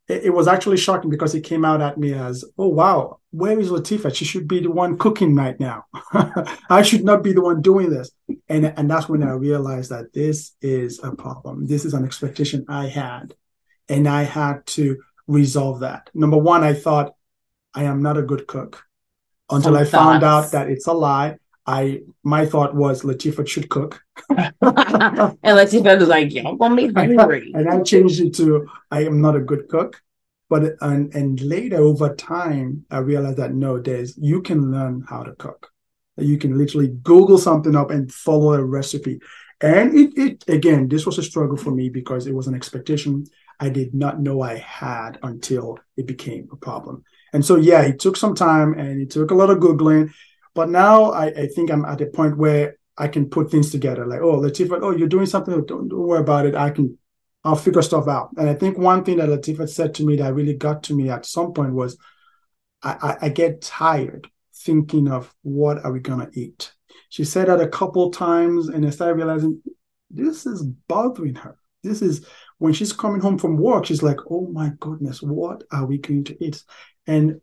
it, 0.10 0.34
was 0.34 0.48
actually 0.48 0.78
shocking 0.78 1.10
because 1.10 1.36
it 1.36 1.42
came 1.42 1.64
out 1.64 1.82
at 1.82 1.98
me 1.98 2.14
as, 2.14 2.44
oh 2.58 2.68
wow, 2.68 3.20
where 3.30 3.60
is 3.60 3.70
Latifa? 3.70 4.14
She 4.14 4.26
should 4.26 4.48
be 4.48 4.60
the 4.60 4.72
one 4.72 4.98
cooking 4.98 5.36
right 5.36 5.60
now. 5.60 5.86
I 6.70 6.82
should 6.82 7.04
not 7.04 7.24
be 7.24 7.32
the 7.32 7.42
one 7.42 7.62
doing 7.62 7.92
this. 7.92 8.10
And 8.48 8.66
and 8.66 8.90
that's 8.90 9.08
when 9.08 9.22
I 9.22 9.32
realized 9.34 9.92
that 9.92 10.12
this 10.14 10.54
is 10.62 11.00
a 11.04 11.16
problem. 11.16 11.68
This 11.68 11.86
is 11.86 11.94
an 11.94 12.06
expectation 12.06 12.66
I 12.68 12.88
had. 12.88 13.36
And 13.88 14.08
I 14.08 14.24
had 14.24 14.66
to 14.68 14.98
resolve 15.28 15.82
that. 15.82 16.10
Number 16.14 16.38
one, 16.38 16.64
I 16.64 16.74
thought 16.74 17.14
I 17.74 17.84
am 17.84 18.02
not 18.02 18.18
a 18.18 18.24
good 18.24 18.48
cook 18.48 18.84
until 19.50 19.78
I 19.78 19.84
found 19.84 20.24
out 20.24 20.52
that 20.52 20.70
it's 20.70 20.88
a 20.88 20.94
lie. 20.94 21.38
I 21.70 22.02
my 22.24 22.48
thought 22.48 22.74
was 22.74 23.04
Latifah 23.04 23.48
should 23.48 23.70
cook. 23.70 24.02
and 24.30 24.56
Latifah 24.60 26.00
was 26.00 26.10
like, 26.10 26.34
"Y'all 26.34 26.56
gonna 26.56 26.76
be 26.76 26.92
hungry." 26.92 27.52
and 27.56 27.70
I 27.70 27.84
changed 27.84 28.20
it 28.22 28.34
to 28.38 28.68
I 28.90 29.04
am 29.06 29.22
not 29.22 29.36
a 29.36 29.40
good 29.40 29.68
cook. 29.70 30.02
But 30.50 30.64
and 30.82 31.14
and 31.14 31.40
later 31.42 31.78
over 31.78 32.16
time, 32.16 32.86
I 32.90 32.98
realized 32.98 33.38
that 33.38 33.54
no, 33.54 33.80
there's 33.80 34.18
you 34.18 34.42
can 34.42 34.72
learn 34.72 35.06
how 35.08 35.22
to 35.22 35.34
cook. 35.36 35.72
You 36.18 36.40
can 36.40 36.58
literally 36.58 36.88
Google 37.04 37.38
something 37.38 37.76
up 37.76 37.92
and 37.92 38.12
follow 38.12 38.54
a 38.54 38.64
recipe. 38.64 39.20
And 39.62 39.96
it, 39.96 40.18
it 40.18 40.44
again, 40.48 40.88
this 40.88 41.06
was 41.06 41.20
a 41.20 41.24
struggle 41.24 41.58
for 41.58 41.70
me 41.70 41.90
because 41.90 42.26
it 42.26 42.34
was 42.34 42.48
an 42.48 42.56
expectation 42.56 43.26
I 43.60 43.70
did 43.70 43.94
not 43.94 44.20
know 44.20 44.42
I 44.42 44.56
had 44.58 45.20
until 45.22 45.78
it 45.98 46.08
became 46.08 46.50
a 46.52 46.56
problem. 46.56 47.04
And 47.34 47.46
so, 47.46 47.58
yeah, 47.58 47.82
it 47.82 48.00
took 48.00 48.18
some 48.18 48.34
time 48.34 48.74
and 48.74 49.02
it 49.02 49.12
took 49.12 49.32
a 49.32 49.36
lot 49.36 49.50
of 49.50 49.60
Googling. 49.60 50.12
But 50.60 50.72
now 50.72 51.14
I, 51.14 51.28
I 51.28 51.48
think 51.48 51.72
I'm 51.72 51.86
at 51.86 52.02
a 52.02 52.08
point 52.08 52.36
where 52.36 52.76
I 52.98 53.08
can 53.08 53.30
put 53.30 53.50
things 53.50 53.72
together 53.72 54.06
like, 54.06 54.20
oh, 54.20 54.42
Latifah, 54.42 54.82
oh, 54.82 54.92
you're 54.92 55.08
doing 55.08 55.26
something. 55.26 55.54
Oh, 55.54 55.62
don't, 55.62 55.88
don't 55.88 56.06
worry 56.06 56.20
about 56.20 56.46
it. 56.46 56.54
I 56.54 56.70
can, 56.70 56.98
I'll 57.46 57.56
figure 57.56 57.82
stuff 57.82 58.10
out. 58.10 58.32
And 58.36 58.50
I 58.50 58.56
think 58.56 58.78
one 58.78 59.06
thing 59.06 59.20
that 59.20 59.30
Latifah 59.30 59.70
said 59.70 59.94
to 59.94 60.06
me 60.06 60.18
that 60.18 60.34
really 60.34 60.56
got 60.56 60.84
to 60.84 60.94
me 60.94 61.10
at 61.10 61.26
some 61.26 61.54
point 61.54 61.72
was, 61.72 61.98
I, 62.84 62.92
I, 63.02 63.26
I 63.28 63.30
get 63.30 63.62
tired 63.62 64.30
thinking 64.54 65.08
of 65.08 65.34
what 65.44 65.78
are 65.86 65.94
we 65.94 66.02
to 66.02 66.30
eat. 66.34 66.74
She 67.08 67.24
said 67.24 67.48
that 67.48 67.62
a 67.62 67.68
couple 67.70 68.12
times 68.12 68.68
and 68.68 68.86
I 68.86 68.90
started 68.90 69.16
realizing 69.16 69.62
this 70.10 70.46
is 70.46 70.62
bothering 70.90 71.36
her. 71.36 71.56
This 71.84 72.02
is 72.02 72.26
when 72.58 72.74
she's 72.74 72.92
coming 72.92 73.22
home 73.22 73.38
from 73.38 73.56
work, 73.56 73.86
she's 73.86 74.04
like, 74.04 74.18
oh 74.30 74.50
my 74.52 74.74
goodness, 74.82 75.22
what 75.22 75.64
are 75.72 75.86
we 75.86 76.00
going 76.00 76.26
to 76.26 76.44
eat? 76.44 76.62
And 77.08 77.40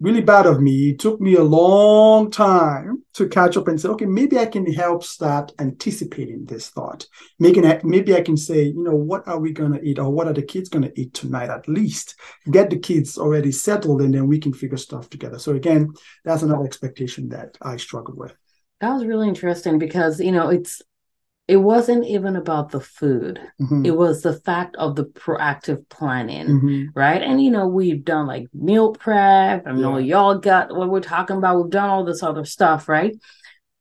really 0.00 0.20
bad 0.20 0.46
of 0.46 0.60
me. 0.60 0.90
It 0.90 0.98
took 0.98 1.20
me 1.20 1.34
a 1.36 1.42
long 1.42 2.30
time 2.30 3.02
to 3.14 3.28
catch 3.28 3.56
up 3.56 3.68
and 3.68 3.80
say, 3.80 3.88
okay, 3.88 4.04
maybe 4.04 4.38
I 4.38 4.46
can 4.46 4.70
help 4.70 5.02
start 5.02 5.52
anticipating 5.58 6.44
this 6.44 6.68
thought. 6.68 7.06
Making 7.38 7.64
it, 7.64 7.84
maybe 7.84 8.14
I 8.14 8.20
can 8.20 8.36
say, 8.36 8.64
you 8.64 8.82
know, 8.82 8.94
what 8.94 9.26
are 9.26 9.38
we 9.38 9.52
gonna 9.52 9.80
eat, 9.82 9.98
or 9.98 10.10
what 10.10 10.26
are 10.26 10.34
the 10.34 10.42
kids 10.42 10.68
gonna 10.68 10.90
eat 10.96 11.14
tonight? 11.14 11.50
At 11.50 11.68
least 11.68 12.14
get 12.50 12.68
the 12.68 12.78
kids 12.78 13.16
already 13.16 13.52
settled, 13.52 14.02
and 14.02 14.14
then 14.14 14.26
we 14.26 14.38
can 14.38 14.52
figure 14.52 14.76
stuff 14.76 15.08
together. 15.08 15.38
So 15.38 15.54
again, 15.54 15.92
that's 16.24 16.42
another 16.42 16.64
expectation 16.64 17.30
that 17.30 17.56
I 17.62 17.76
struggled 17.76 18.18
with. 18.18 18.34
That 18.80 18.92
was 18.92 19.06
really 19.06 19.28
interesting 19.28 19.78
because 19.78 20.20
you 20.20 20.32
know 20.32 20.48
it's 20.50 20.82
it 21.48 21.56
wasn't 21.56 22.04
even 22.04 22.34
about 22.36 22.70
the 22.70 22.80
food 22.80 23.40
mm-hmm. 23.60 23.84
it 23.84 23.96
was 23.96 24.22
the 24.22 24.32
fact 24.32 24.76
of 24.76 24.96
the 24.96 25.04
proactive 25.04 25.88
planning 25.88 26.46
mm-hmm. 26.46 26.84
right 26.94 27.22
and 27.22 27.42
you 27.42 27.50
know 27.50 27.66
we've 27.66 28.04
done 28.04 28.26
like 28.26 28.46
meal 28.52 28.92
prep 28.92 29.66
i 29.66 29.72
know 29.72 29.98
yeah. 29.98 30.16
y'all 30.16 30.38
got 30.38 30.74
what 30.74 30.88
we're 30.88 31.00
talking 31.00 31.36
about 31.36 31.56
we've 31.56 31.70
done 31.70 31.88
all 31.88 32.04
this 32.04 32.22
other 32.22 32.44
stuff 32.44 32.88
right 32.88 33.16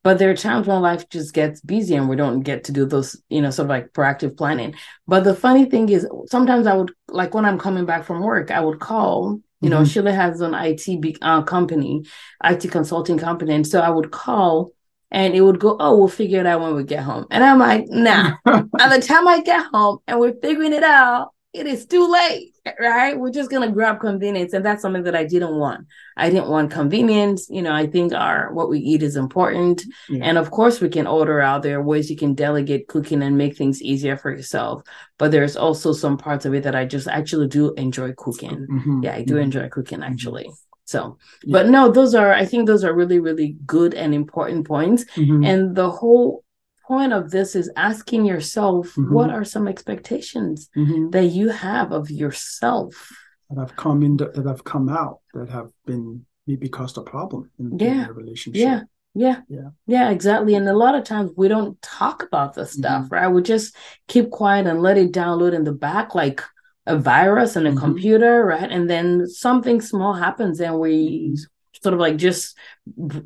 but 0.04 0.20
there 0.20 0.30
are 0.30 0.36
times 0.36 0.68
when 0.68 0.82
life 0.82 1.10
just 1.10 1.34
gets 1.34 1.62
busy 1.62 1.96
and 1.96 2.08
we 2.08 2.16
don't 2.16 2.42
get 2.42 2.64
to 2.66 2.72
do 2.72 2.86
those 2.86 3.20
you 3.30 3.42
know 3.42 3.50
sort 3.50 3.66
of 3.66 3.70
like 3.70 3.92
proactive 3.94 4.38
planning 4.38 4.76
but 5.08 5.24
the 5.24 5.36
funny 5.36 5.66
thing 5.66 5.90
is 5.90 6.08
sometimes 6.28 6.68
i 6.68 6.76
would 6.76 6.92
like 7.10 7.34
when 7.34 7.46
i'm 7.46 7.60
coming 7.60 7.86
back 7.86 8.06
from 8.06 8.22
work 8.22 8.52
i 8.52 8.60
would 8.60 8.80
call 8.80 9.40
you 9.62 9.70
know 9.70 9.78
mm-hmm. 9.78 9.86
sheila 9.86 10.12
has 10.12 10.42
an 10.42 10.54
it 10.54 11.18
uh, 11.22 11.42
company 11.42 12.04
it 12.44 12.72
consulting 12.72 13.18
company 13.18 13.54
and 13.56 13.66
so 13.66 13.82
i 13.82 13.90
would 13.90 14.12
call 14.12 14.72
and 15.12 15.36
it 15.36 15.42
would 15.42 15.60
go, 15.60 15.78
oh, 15.80 15.98
we'll 15.98 16.08
figure 16.08 16.40
it 16.40 16.46
out 16.46 16.62
when 16.62 16.76
we 16.76 16.84
get 16.84 17.04
home. 17.04 17.26
And 17.32 17.44
I'm 17.44 17.60
like, 17.60 17.86
nah. 17.88 18.36
By 18.44 18.90
the 18.90 19.02
time 19.02 19.28
I 19.28 19.42
get 19.42 19.66
home 19.68 20.00
and 20.08 20.20
we're 20.20 20.34
figuring 20.42 20.74
it 20.74 20.84
out, 20.84 21.30
it 21.56 21.68
is 21.68 21.86
too 21.86 22.06
late, 22.12 22.54
right? 22.80 23.18
We're 23.18 23.32
just 23.32 23.50
gonna 23.50 23.72
grab 23.72 24.02
convenience, 24.02 24.52
and 24.52 24.66
that's 24.66 24.82
something 24.82 25.04
that 25.04 25.16
I 25.16 25.24
didn't 25.24 25.56
want. 25.56 25.88
I 26.18 26.30
didn't 26.30 26.50
want 26.50 26.72
convenience. 26.72 27.48
You 27.50 27.62
know, 27.62 27.72
I 27.72 27.88
think 27.88 28.14
our 28.14 28.54
what 28.54 28.70
we 28.70 28.80
eat 28.80 29.02
is 29.02 29.16
important, 29.16 29.84
and 30.22 30.38
of 30.38 30.52
course, 30.52 30.82
we 30.82 30.90
can 30.90 31.08
order 31.08 31.40
out. 31.40 31.64
There 31.64 31.80
are 31.80 31.84
ways 31.84 32.10
you 32.10 32.18
can 32.18 32.34
delegate 32.34 32.90
cooking 32.90 33.24
and 33.24 33.38
make 33.38 33.56
things 33.56 33.82
easier 33.82 34.18
for 34.18 34.32
yourself. 34.32 34.84
But 35.18 35.32
there's 35.32 35.56
also 35.56 35.94
some 35.94 36.18
parts 36.18 36.46
of 36.46 36.54
it 36.54 36.64
that 36.64 36.76
I 36.76 36.86
just 36.86 37.08
actually 37.08 37.48
do 37.48 37.74
enjoy 37.76 38.12
cooking. 38.18 38.68
Mm-hmm. 38.70 39.04
Yeah, 39.04 39.16
I 39.16 39.24
do 39.24 39.36
mm-hmm. 39.36 39.44
enjoy 39.44 39.70
cooking 39.70 40.00
mm-hmm. 40.00 40.12
actually. 40.12 40.50
So, 40.86 41.18
but 41.48 41.68
no, 41.68 41.92
those 41.92 42.14
are, 42.14 42.32
I 42.32 42.46
think 42.46 42.68
those 42.68 42.84
are 42.84 42.94
really, 42.94 43.20
really 43.20 43.58
good 43.66 43.94
and 43.96 44.14
important 44.14 44.68
points. 44.68 45.04
Mm-hmm. 45.16 45.44
And 45.44 45.76
the 45.76 45.90
whole 45.90 46.44
point 46.88 47.12
of 47.12 47.32
this 47.32 47.56
is 47.56 47.72
asking 47.76 48.26
yourself, 48.26 48.90
mm-hmm. 48.90 49.12
what 49.12 49.32
are 49.32 49.44
some 49.44 49.68
expectations 49.68 50.70
mm-hmm. 50.78 51.10
that 51.10 51.26
you 51.26 51.50
have 51.50 51.92
of 51.92 52.12
yourself? 52.12 53.12
That 53.50 53.60
have 53.60 53.76
come 53.76 54.04
in, 54.04 54.18
that 54.18 54.46
have 54.46 54.64
come 54.64 54.90
out, 54.90 55.22
that 55.34 55.50
have 55.50 55.72
been 55.86 56.26
maybe 56.46 56.70
caused 56.70 56.98
a 56.98 57.02
problem 57.02 57.50
in, 57.58 57.80
yeah. 57.80 58.06
in 58.06 58.14
relationship. 58.14 58.62
Yeah. 58.62 58.82
Yeah. 59.16 59.42
Yeah. 59.48 59.70
Yeah, 59.88 60.10
exactly. 60.12 60.56
And 60.56 60.68
a 60.68 60.78
lot 60.78 60.94
of 60.94 61.04
times 61.06 61.32
we 61.36 61.48
don't 61.48 61.82
talk 61.82 62.22
about 62.22 62.54
the 62.54 62.66
stuff, 62.66 63.06
mm-hmm. 63.06 63.16
right? 63.16 63.28
We 63.28 63.42
just 63.42 63.76
keep 64.08 64.30
quiet 64.30 64.68
and 64.68 64.82
let 64.82 64.98
it 64.98 65.14
download 65.14 65.56
in 65.56 65.64
the 65.64 65.72
back 65.72 66.14
like 66.14 66.44
a 66.88 66.98
virus 66.98 67.56
and 67.56 67.68
a 67.68 67.72
mm-hmm. 67.72 67.80
computer, 67.80 68.46
right? 68.46 68.72
And 68.72 68.90
then 68.90 69.28
something 69.28 69.82
small 69.82 70.14
happens 70.14 70.60
and 70.60 70.80
we 70.80 71.30
mm-hmm. 71.30 71.44
Sort 71.82 71.94
of 71.94 72.00
like 72.00 72.18
just 72.18 72.56
you 72.98 73.22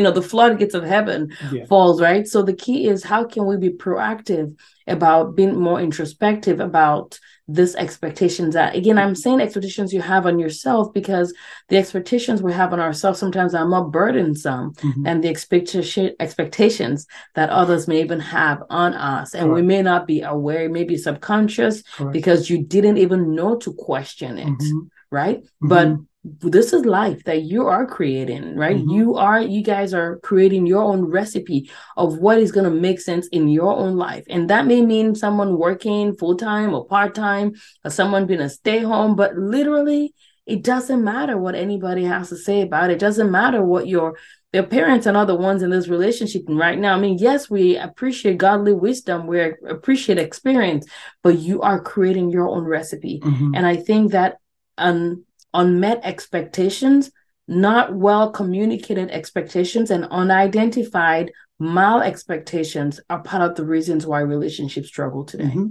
know 0.00 0.10
the 0.10 0.22
flood 0.22 0.50
floodgates 0.50 0.74
of 0.74 0.84
heaven 0.84 1.34
yeah. 1.52 1.64
falls 1.66 2.00
right 2.00 2.26
so 2.26 2.42
the 2.42 2.54
key 2.54 2.88
is 2.88 3.04
how 3.04 3.24
can 3.24 3.46
we 3.46 3.56
be 3.56 3.70
proactive 3.70 4.56
about 4.86 5.36
being 5.36 5.58
more 5.58 5.80
introspective 5.80 6.60
about 6.60 7.18
this 7.48 7.74
expectations 7.76 8.54
that 8.54 8.74
again 8.74 8.98
i'm 8.98 9.14
saying 9.14 9.40
expectations 9.40 9.92
you 9.92 10.00
have 10.00 10.26
on 10.26 10.38
yourself 10.38 10.92
because 10.92 11.34
the 11.68 11.76
expectations 11.76 12.42
we 12.42 12.52
have 12.52 12.72
on 12.72 12.80
ourselves 12.80 13.18
sometimes 13.18 13.54
are 13.54 13.66
more 13.66 13.88
burdensome 13.88 14.72
mm-hmm. 14.74 15.02
than 15.02 15.20
the 15.20 15.28
expectation 15.28 16.14
expectations 16.20 17.06
that 17.34 17.50
others 17.50 17.88
may 17.88 18.00
even 18.00 18.20
have 18.20 18.62
on 18.70 18.94
us 18.94 19.34
and 19.34 19.52
we 19.52 19.62
may 19.62 19.82
not 19.82 20.06
be 20.06 20.20
aware 20.22 20.68
maybe 20.68 20.96
subconscious 20.96 21.82
Correct. 21.82 22.12
because 22.12 22.48
you 22.48 22.62
didn't 22.62 22.98
even 22.98 23.34
know 23.34 23.56
to 23.56 23.72
question 23.74 24.38
it 24.38 24.46
mm-hmm. 24.46 24.78
right 25.10 25.42
mm-hmm. 25.42 25.68
but 25.68 25.96
this 26.22 26.74
is 26.74 26.84
life 26.84 27.24
that 27.24 27.42
you 27.42 27.66
are 27.66 27.86
creating 27.86 28.54
right 28.54 28.76
mm-hmm. 28.76 28.90
you 28.90 29.16
are 29.16 29.40
you 29.40 29.62
guys 29.62 29.94
are 29.94 30.18
creating 30.18 30.66
your 30.66 30.82
own 30.82 31.02
recipe 31.06 31.70
of 31.96 32.18
what 32.18 32.38
is 32.38 32.52
going 32.52 32.64
to 32.64 32.80
make 32.80 33.00
sense 33.00 33.26
in 33.28 33.48
your 33.48 33.74
own 33.74 33.96
life 33.96 34.24
and 34.28 34.50
that 34.50 34.66
may 34.66 34.82
mean 34.82 35.14
someone 35.14 35.56
working 35.56 36.14
full-time 36.14 36.74
or 36.74 36.84
part-time 36.84 37.52
or 37.84 37.90
someone 37.90 38.26
being 38.26 38.40
a 38.40 38.50
stay-home 38.50 39.16
but 39.16 39.34
literally 39.34 40.12
it 40.44 40.62
doesn't 40.62 41.02
matter 41.02 41.38
what 41.38 41.54
anybody 41.54 42.04
has 42.04 42.28
to 42.28 42.36
say 42.36 42.62
about 42.62 42.90
it. 42.90 42.94
it 42.94 42.98
doesn't 42.98 43.30
matter 43.30 43.64
what 43.64 43.86
your 43.86 44.18
their 44.52 44.64
parents 44.64 45.06
and 45.06 45.16
other 45.16 45.36
ones 45.36 45.62
in 45.62 45.70
this 45.70 45.86
relationship 45.86 46.42
right 46.48 46.76
now. 46.76 46.96
I 46.96 46.98
mean, 46.98 47.18
yes, 47.18 47.48
we 47.48 47.76
appreciate 47.76 48.38
godly 48.38 48.72
wisdom, 48.72 49.28
we 49.28 49.40
appreciate 49.40 50.18
experience, 50.18 50.86
but 51.22 51.38
you 51.38 51.62
are 51.62 51.80
creating 51.80 52.30
your 52.30 52.48
own 52.48 52.64
recipe. 52.64 53.20
Mm-hmm. 53.20 53.54
And 53.54 53.64
I 53.64 53.76
think 53.76 54.10
that 54.10 54.38
um 54.76 55.24
unmet 55.54 56.00
expectations, 56.02 57.10
not 57.48 57.94
well 57.94 58.30
communicated 58.30 59.10
expectations, 59.10 59.90
and 59.90 60.04
unidentified 60.10 61.32
mal 61.58 62.00
expectations 62.00 63.00
are 63.10 63.22
part 63.22 63.42
of 63.42 63.56
the 63.56 63.64
reasons 63.64 64.06
why 64.06 64.20
relationships 64.20 64.88
struggle 64.88 65.24
today. 65.24 65.44
Mm-hmm. 65.44 65.66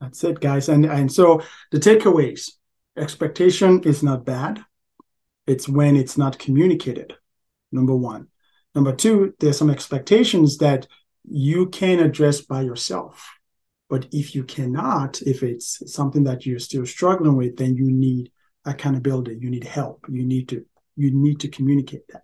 That's 0.00 0.22
it, 0.24 0.40
guys. 0.40 0.68
And 0.68 0.86
and 0.86 1.10
so 1.10 1.42
the 1.70 1.78
takeaways: 1.78 2.52
expectation 2.96 3.82
is 3.82 4.02
not 4.02 4.24
bad. 4.24 4.64
It's 5.46 5.68
when 5.68 5.96
it's 5.96 6.16
not 6.16 6.38
communicated. 6.38 7.14
Number 7.72 7.94
one. 7.94 8.28
Number 8.74 8.94
two, 8.94 9.34
there's 9.38 9.58
some 9.58 9.70
expectations 9.70 10.58
that 10.58 10.86
you 11.28 11.66
can 11.68 12.00
address 12.00 12.40
by 12.40 12.62
yourself. 12.62 13.38
But 13.88 14.06
if 14.10 14.34
you 14.34 14.44
cannot, 14.44 15.22
if 15.22 15.42
it's 15.42 15.92
something 15.92 16.24
that 16.24 16.44
you're 16.44 16.58
still 16.58 16.86
struggling 16.86 17.36
with, 17.36 17.56
then 17.56 17.76
you 17.76 17.90
need 17.90 18.32
accountability. 18.64 19.38
You 19.40 19.50
need 19.50 19.64
help. 19.64 20.06
You 20.08 20.24
need 20.24 20.48
to 20.50 20.64
you 20.96 21.10
need 21.10 21.40
to 21.40 21.48
communicate 21.48 22.06
that. 22.08 22.22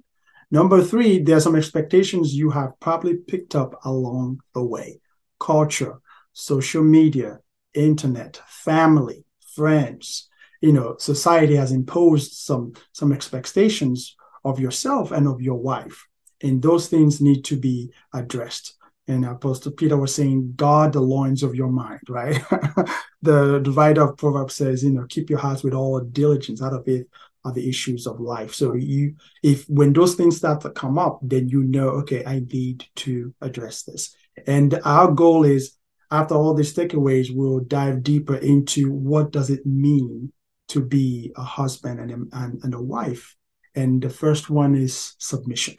Number 0.51 0.83
three, 0.83 1.23
there 1.23 1.37
are 1.37 1.41
some 1.41 1.57
expectations 1.57 2.35
you 2.35 2.51
have 2.51 2.79
probably 2.81 3.17
picked 3.17 3.55
up 3.55 3.85
along 3.85 4.41
the 4.55 4.65
way. 4.65 5.01
Culture, 5.39 6.01
social 6.33 6.83
media, 6.83 7.39
internet, 7.75 8.41
family, 8.49 9.25
friends. 9.55 10.29
You 10.61 10.73
know, 10.73 10.97
society 10.99 11.57
has 11.57 11.73
imposed 11.73 12.33
some 12.33 12.75
some 12.93 13.13
expectations 13.13 14.17
of 14.45 14.61
yourself 14.61 15.11
and 15.11 15.29
of 15.29 15.41
your 15.41 15.57
wife. 15.57 16.07
And 16.43 16.63
those 16.63 16.89
things 16.89 17.21
need 17.21 17.45
to 17.47 17.57
be 17.57 17.93
addressed. 18.15 18.75
And 19.11 19.25
Apostle 19.25 19.73
Peter 19.73 19.97
was 19.97 20.15
saying, 20.15 20.53
guard 20.55 20.93
the 20.93 21.01
loins 21.01 21.43
of 21.43 21.57
your 21.57 21.69
mind, 21.69 22.03
right? 22.09 22.41
the, 23.23 23.61
the 23.61 23.73
writer 23.73 24.05
of 24.05 24.17
Proverbs 24.17 24.55
says, 24.55 24.85
you 24.85 24.91
know, 24.91 25.05
keep 25.09 25.29
your 25.29 25.41
hearts 25.41 25.65
with 25.65 25.75
all 25.75 25.99
diligence. 25.99 26.63
Out 26.63 26.75
of 26.75 26.87
it 26.87 27.09
are 27.45 27.53
the 27.53 27.69
issues 27.69 28.07
of 28.07 28.21
life. 28.21 28.55
So 28.55 28.75
you, 28.75 29.17
if 29.43 29.69
when 29.69 29.93
those 29.93 30.15
things 30.15 30.37
start 30.37 30.61
to 30.61 30.71
come 30.71 30.97
up, 30.97 31.19
then 31.23 31.49
you 31.49 31.65
know, 31.65 31.89
okay, 32.03 32.25
I 32.25 32.45
need 32.53 32.85
to 32.97 33.35
address 33.41 33.83
this. 33.83 34.15
And 34.47 34.79
our 34.85 35.11
goal 35.11 35.43
is, 35.43 35.77
after 36.13 36.37
all 36.37 36.55
these 36.55 36.73
takeaways, 36.73 37.35
we'll 37.35 37.61
dive 37.61 38.05
deeper 38.05 38.37
into 38.37 38.93
what 38.93 39.33
does 39.33 39.51
it 39.51 39.67
mean 39.67 40.33
to 40.69 40.81
be 40.81 41.33
a 41.37 41.43
husband 41.43 41.99
and 41.99 42.33
and, 42.33 42.63
and 42.63 42.75
a 42.75 42.81
wife. 42.81 43.35
And 43.75 44.01
the 44.01 44.11
first 44.11 44.51
one 44.51 44.77
is 44.77 45.17
submission 45.19 45.75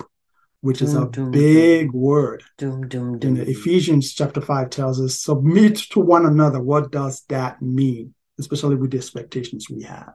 which 0.62 0.82
is 0.82 0.94
a 0.96 1.06
big 1.06 1.92
word. 1.92 2.44
Doom, 2.58 2.88
doom, 2.88 3.20
doom. 3.20 3.38
Ephesians 3.38 4.14
chapter 4.14 4.42
5 4.42 4.70
tells 4.70 5.02
us, 5.02 5.20
submit 5.20 5.78
to 5.92 6.00
one 6.00 6.26
another. 6.26 6.62
What 6.62 6.92
does 6.92 7.24
that 7.30 7.62
mean? 7.62 8.14
Especially 8.40 8.76
with 8.76 8.92
the 8.92 8.98
expectations 8.98 9.68
we 9.70 9.84
have. 9.84 10.14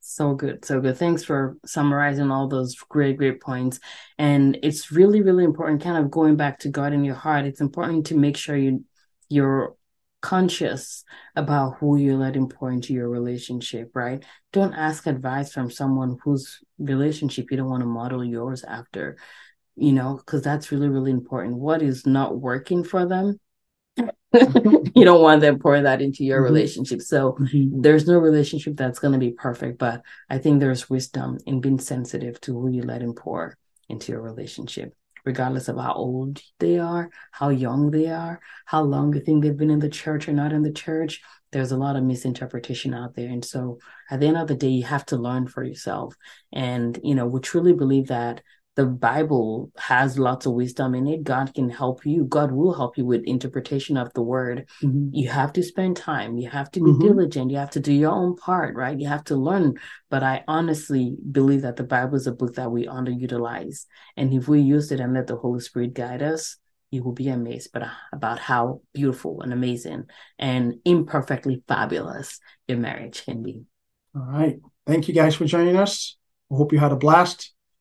So 0.00 0.34
good, 0.34 0.64
so 0.64 0.80
good. 0.80 0.96
Thanks 0.96 1.24
for 1.24 1.56
summarizing 1.64 2.30
all 2.30 2.48
those 2.48 2.74
great, 2.74 3.16
great 3.16 3.40
points. 3.40 3.80
And 4.18 4.58
it's 4.62 4.90
really, 4.90 5.22
really 5.22 5.44
important, 5.44 5.82
kind 5.82 6.02
of 6.02 6.10
going 6.10 6.36
back 6.36 6.60
to 6.60 6.68
God 6.68 6.92
in 6.92 7.04
your 7.04 7.14
heart. 7.14 7.44
It's 7.44 7.60
important 7.60 8.06
to 8.06 8.16
make 8.16 8.36
sure 8.36 8.56
you 8.56 8.84
you're 9.30 9.76
conscious 10.20 11.04
about 11.34 11.78
who 11.78 11.96
you're 11.96 12.18
letting 12.18 12.48
pour 12.48 12.70
into 12.70 12.92
your 12.92 13.08
relationship, 13.08 13.92
right? 13.94 14.22
Don't 14.52 14.74
ask 14.74 15.06
advice 15.06 15.52
from 15.52 15.70
someone 15.70 16.18
whose 16.22 16.58
relationship 16.78 17.50
you 17.50 17.56
don't 17.56 17.70
want 17.70 17.80
to 17.80 17.86
model 17.86 18.22
yours 18.22 18.62
after, 18.64 19.16
you 19.76 19.92
know, 19.92 20.16
because 20.16 20.42
that's 20.42 20.72
really, 20.72 20.88
really 20.88 21.10
important. 21.10 21.56
What 21.56 21.82
is 21.82 22.06
not 22.06 22.38
working 22.38 22.84
for 22.84 23.06
them? 23.06 23.38
you 23.96 25.04
don't 25.04 25.22
want 25.22 25.40
them 25.40 25.58
pouring 25.58 25.84
that 25.84 26.00
into 26.00 26.24
your 26.24 26.38
mm-hmm. 26.38 26.54
relationship. 26.54 27.02
So 27.02 27.32
mm-hmm. 27.32 27.80
there's 27.80 28.06
no 28.06 28.18
relationship 28.18 28.76
that's 28.76 28.98
going 28.98 29.12
to 29.12 29.18
be 29.18 29.32
perfect, 29.32 29.78
but 29.78 30.02
I 30.28 30.38
think 30.38 30.60
there's 30.60 30.88
wisdom 30.88 31.38
in 31.46 31.60
being 31.60 31.80
sensitive 31.80 32.40
to 32.42 32.52
who 32.52 32.70
you 32.70 32.82
let 32.82 33.02
him 33.02 33.14
pour 33.14 33.56
into 33.88 34.12
your 34.12 34.22
relationship 34.22 34.94
regardless 35.24 35.68
of 35.68 35.76
how 35.76 35.92
old 35.92 36.40
they 36.58 36.78
are, 36.78 37.10
how 37.30 37.50
young 37.50 37.90
they 37.90 38.06
are, 38.06 38.40
how 38.64 38.82
long 38.82 39.14
you 39.14 39.20
think 39.20 39.42
they've 39.42 39.56
been 39.56 39.70
in 39.70 39.78
the 39.78 39.88
church 39.88 40.28
or 40.28 40.32
not 40.32 40.52
in 40.52 40.62
the 40.62 40.72
church. 40.72 41.20
There's 41.52 41.72
a 41.72 41.76
lot 41.76 41.96
of 41.96 42.04
misinterpretation 42.04 42.94
out 42.94 43.14
there. 43.14 43.28
And 43.28 43.44
so 43.44 43.78
at 44.10 44.20
the 44.20 44.26
end 44.26 44.36
of 44.36 44.48
the 44.48 44.54
day, 44.54 44.68
you 44.68 44.84
have 44.84 45.04
to 45.06 45.16
learn 45.16 45.46
for 45.48 45.64
yourself. 45.64 46.14
And, 46.52 46.98
you 47.02 47.14
know, 47.14 47.26
we 47.26 47.40
truly 47.40 47.72
believe 47.72 48.08
that 48.08 48.42
the 48.76 48.86
Bible 48.86 49.72
has 49.76 50.18
lots 50.18 50.46
of 50.46 50.52
wisdom 50.52 50.94
in 50.94 51.06
it. 51.06 51.24
God 51.24 51.52
can 51.54 51.68
help 51.68 52.06
you. 52.06 52.24
God 52.24 52.52
will 52.52 52.72
help 52.72 52.96
you 52.96 53.04
with 53.04 53.24
interpretation 53.24 53.96
of 53.96 54.12
the 54.14 54.22
word. 54.22 54.68
Mm-hmm. 54.82 55.08
You 55.12 55.28
have 55.28 55.52
to 55.54 55.62
spend 55.62 55.96
time. 55.96 56.38
You 56.38 56.48
have 56.50 56.70
to 56.72 56.80
be 56.80 56.90
mm-hmm. 56.90 57.02
diligent. 57.02 57.50
You 57.50 57.58
have 57.58 57.70
to 57.70 57.80
do 57.80 57.92
your 57.92 58.12
own 58.12 58.36
part, 58.36 58.76
right? 58.76 58.98
You 58.98 59.08
have 59.08 59.24
to 59.24 59.36
learn. 59.36 59.74
But 60.08 60.22
I 60.22 60.44
honestly 60.46 61.16
believe 61.30 61.62
that 61.62 61.76
the 61.76 61.82
Bible 61.82 62.14
is 62.14 62.28
a 62.28 62.32
book 62.32 62.54
that 62.54 62.70
we 62.70 62.86
underutilize. 62.86 63.86
And 64.16 64.32
if 64.32 64.46
we 64.46 64.60
use 64.60 64.92
it 64.92 65.00
and 65.00 65.14
let 65.14 65.26
the 65.26 65.36
Holy 65.36 65.60
Spirit 65.60 65.94
guide 65.94 66.22
us, 66.22 66.56
you 66.92 67.02
will 67.02 67.12
be 67.12 67.28
amazed 67.28 67.70
but, 67.72 67.84
about 68.12 68.38
how 68.38 68.82
beautiful 68.94 69.42
and 69.42 69.52
amazing 69.52 70.04
and 70.38 70.76
imperfectly 70.84 71.62
fabulous 71.68 72.40
your 72.66 72.78
marriage 72.78 73.24
can 73.24 73.42
be. 73.42 73.62
All 74.14 74.22
right. 74.22 74.58
Thank 74.86 75.06
you 75.06 75.14
guys 75.14 75.34
for 75.34 75.44
joining 75.44 75.76
us. 75.76 76.16
I 76.50 76.56
hope 76.56 76.72
you 76.72 76.78
had 76.78 76.92
a 76.92 76.96
blast. 76.96 77.52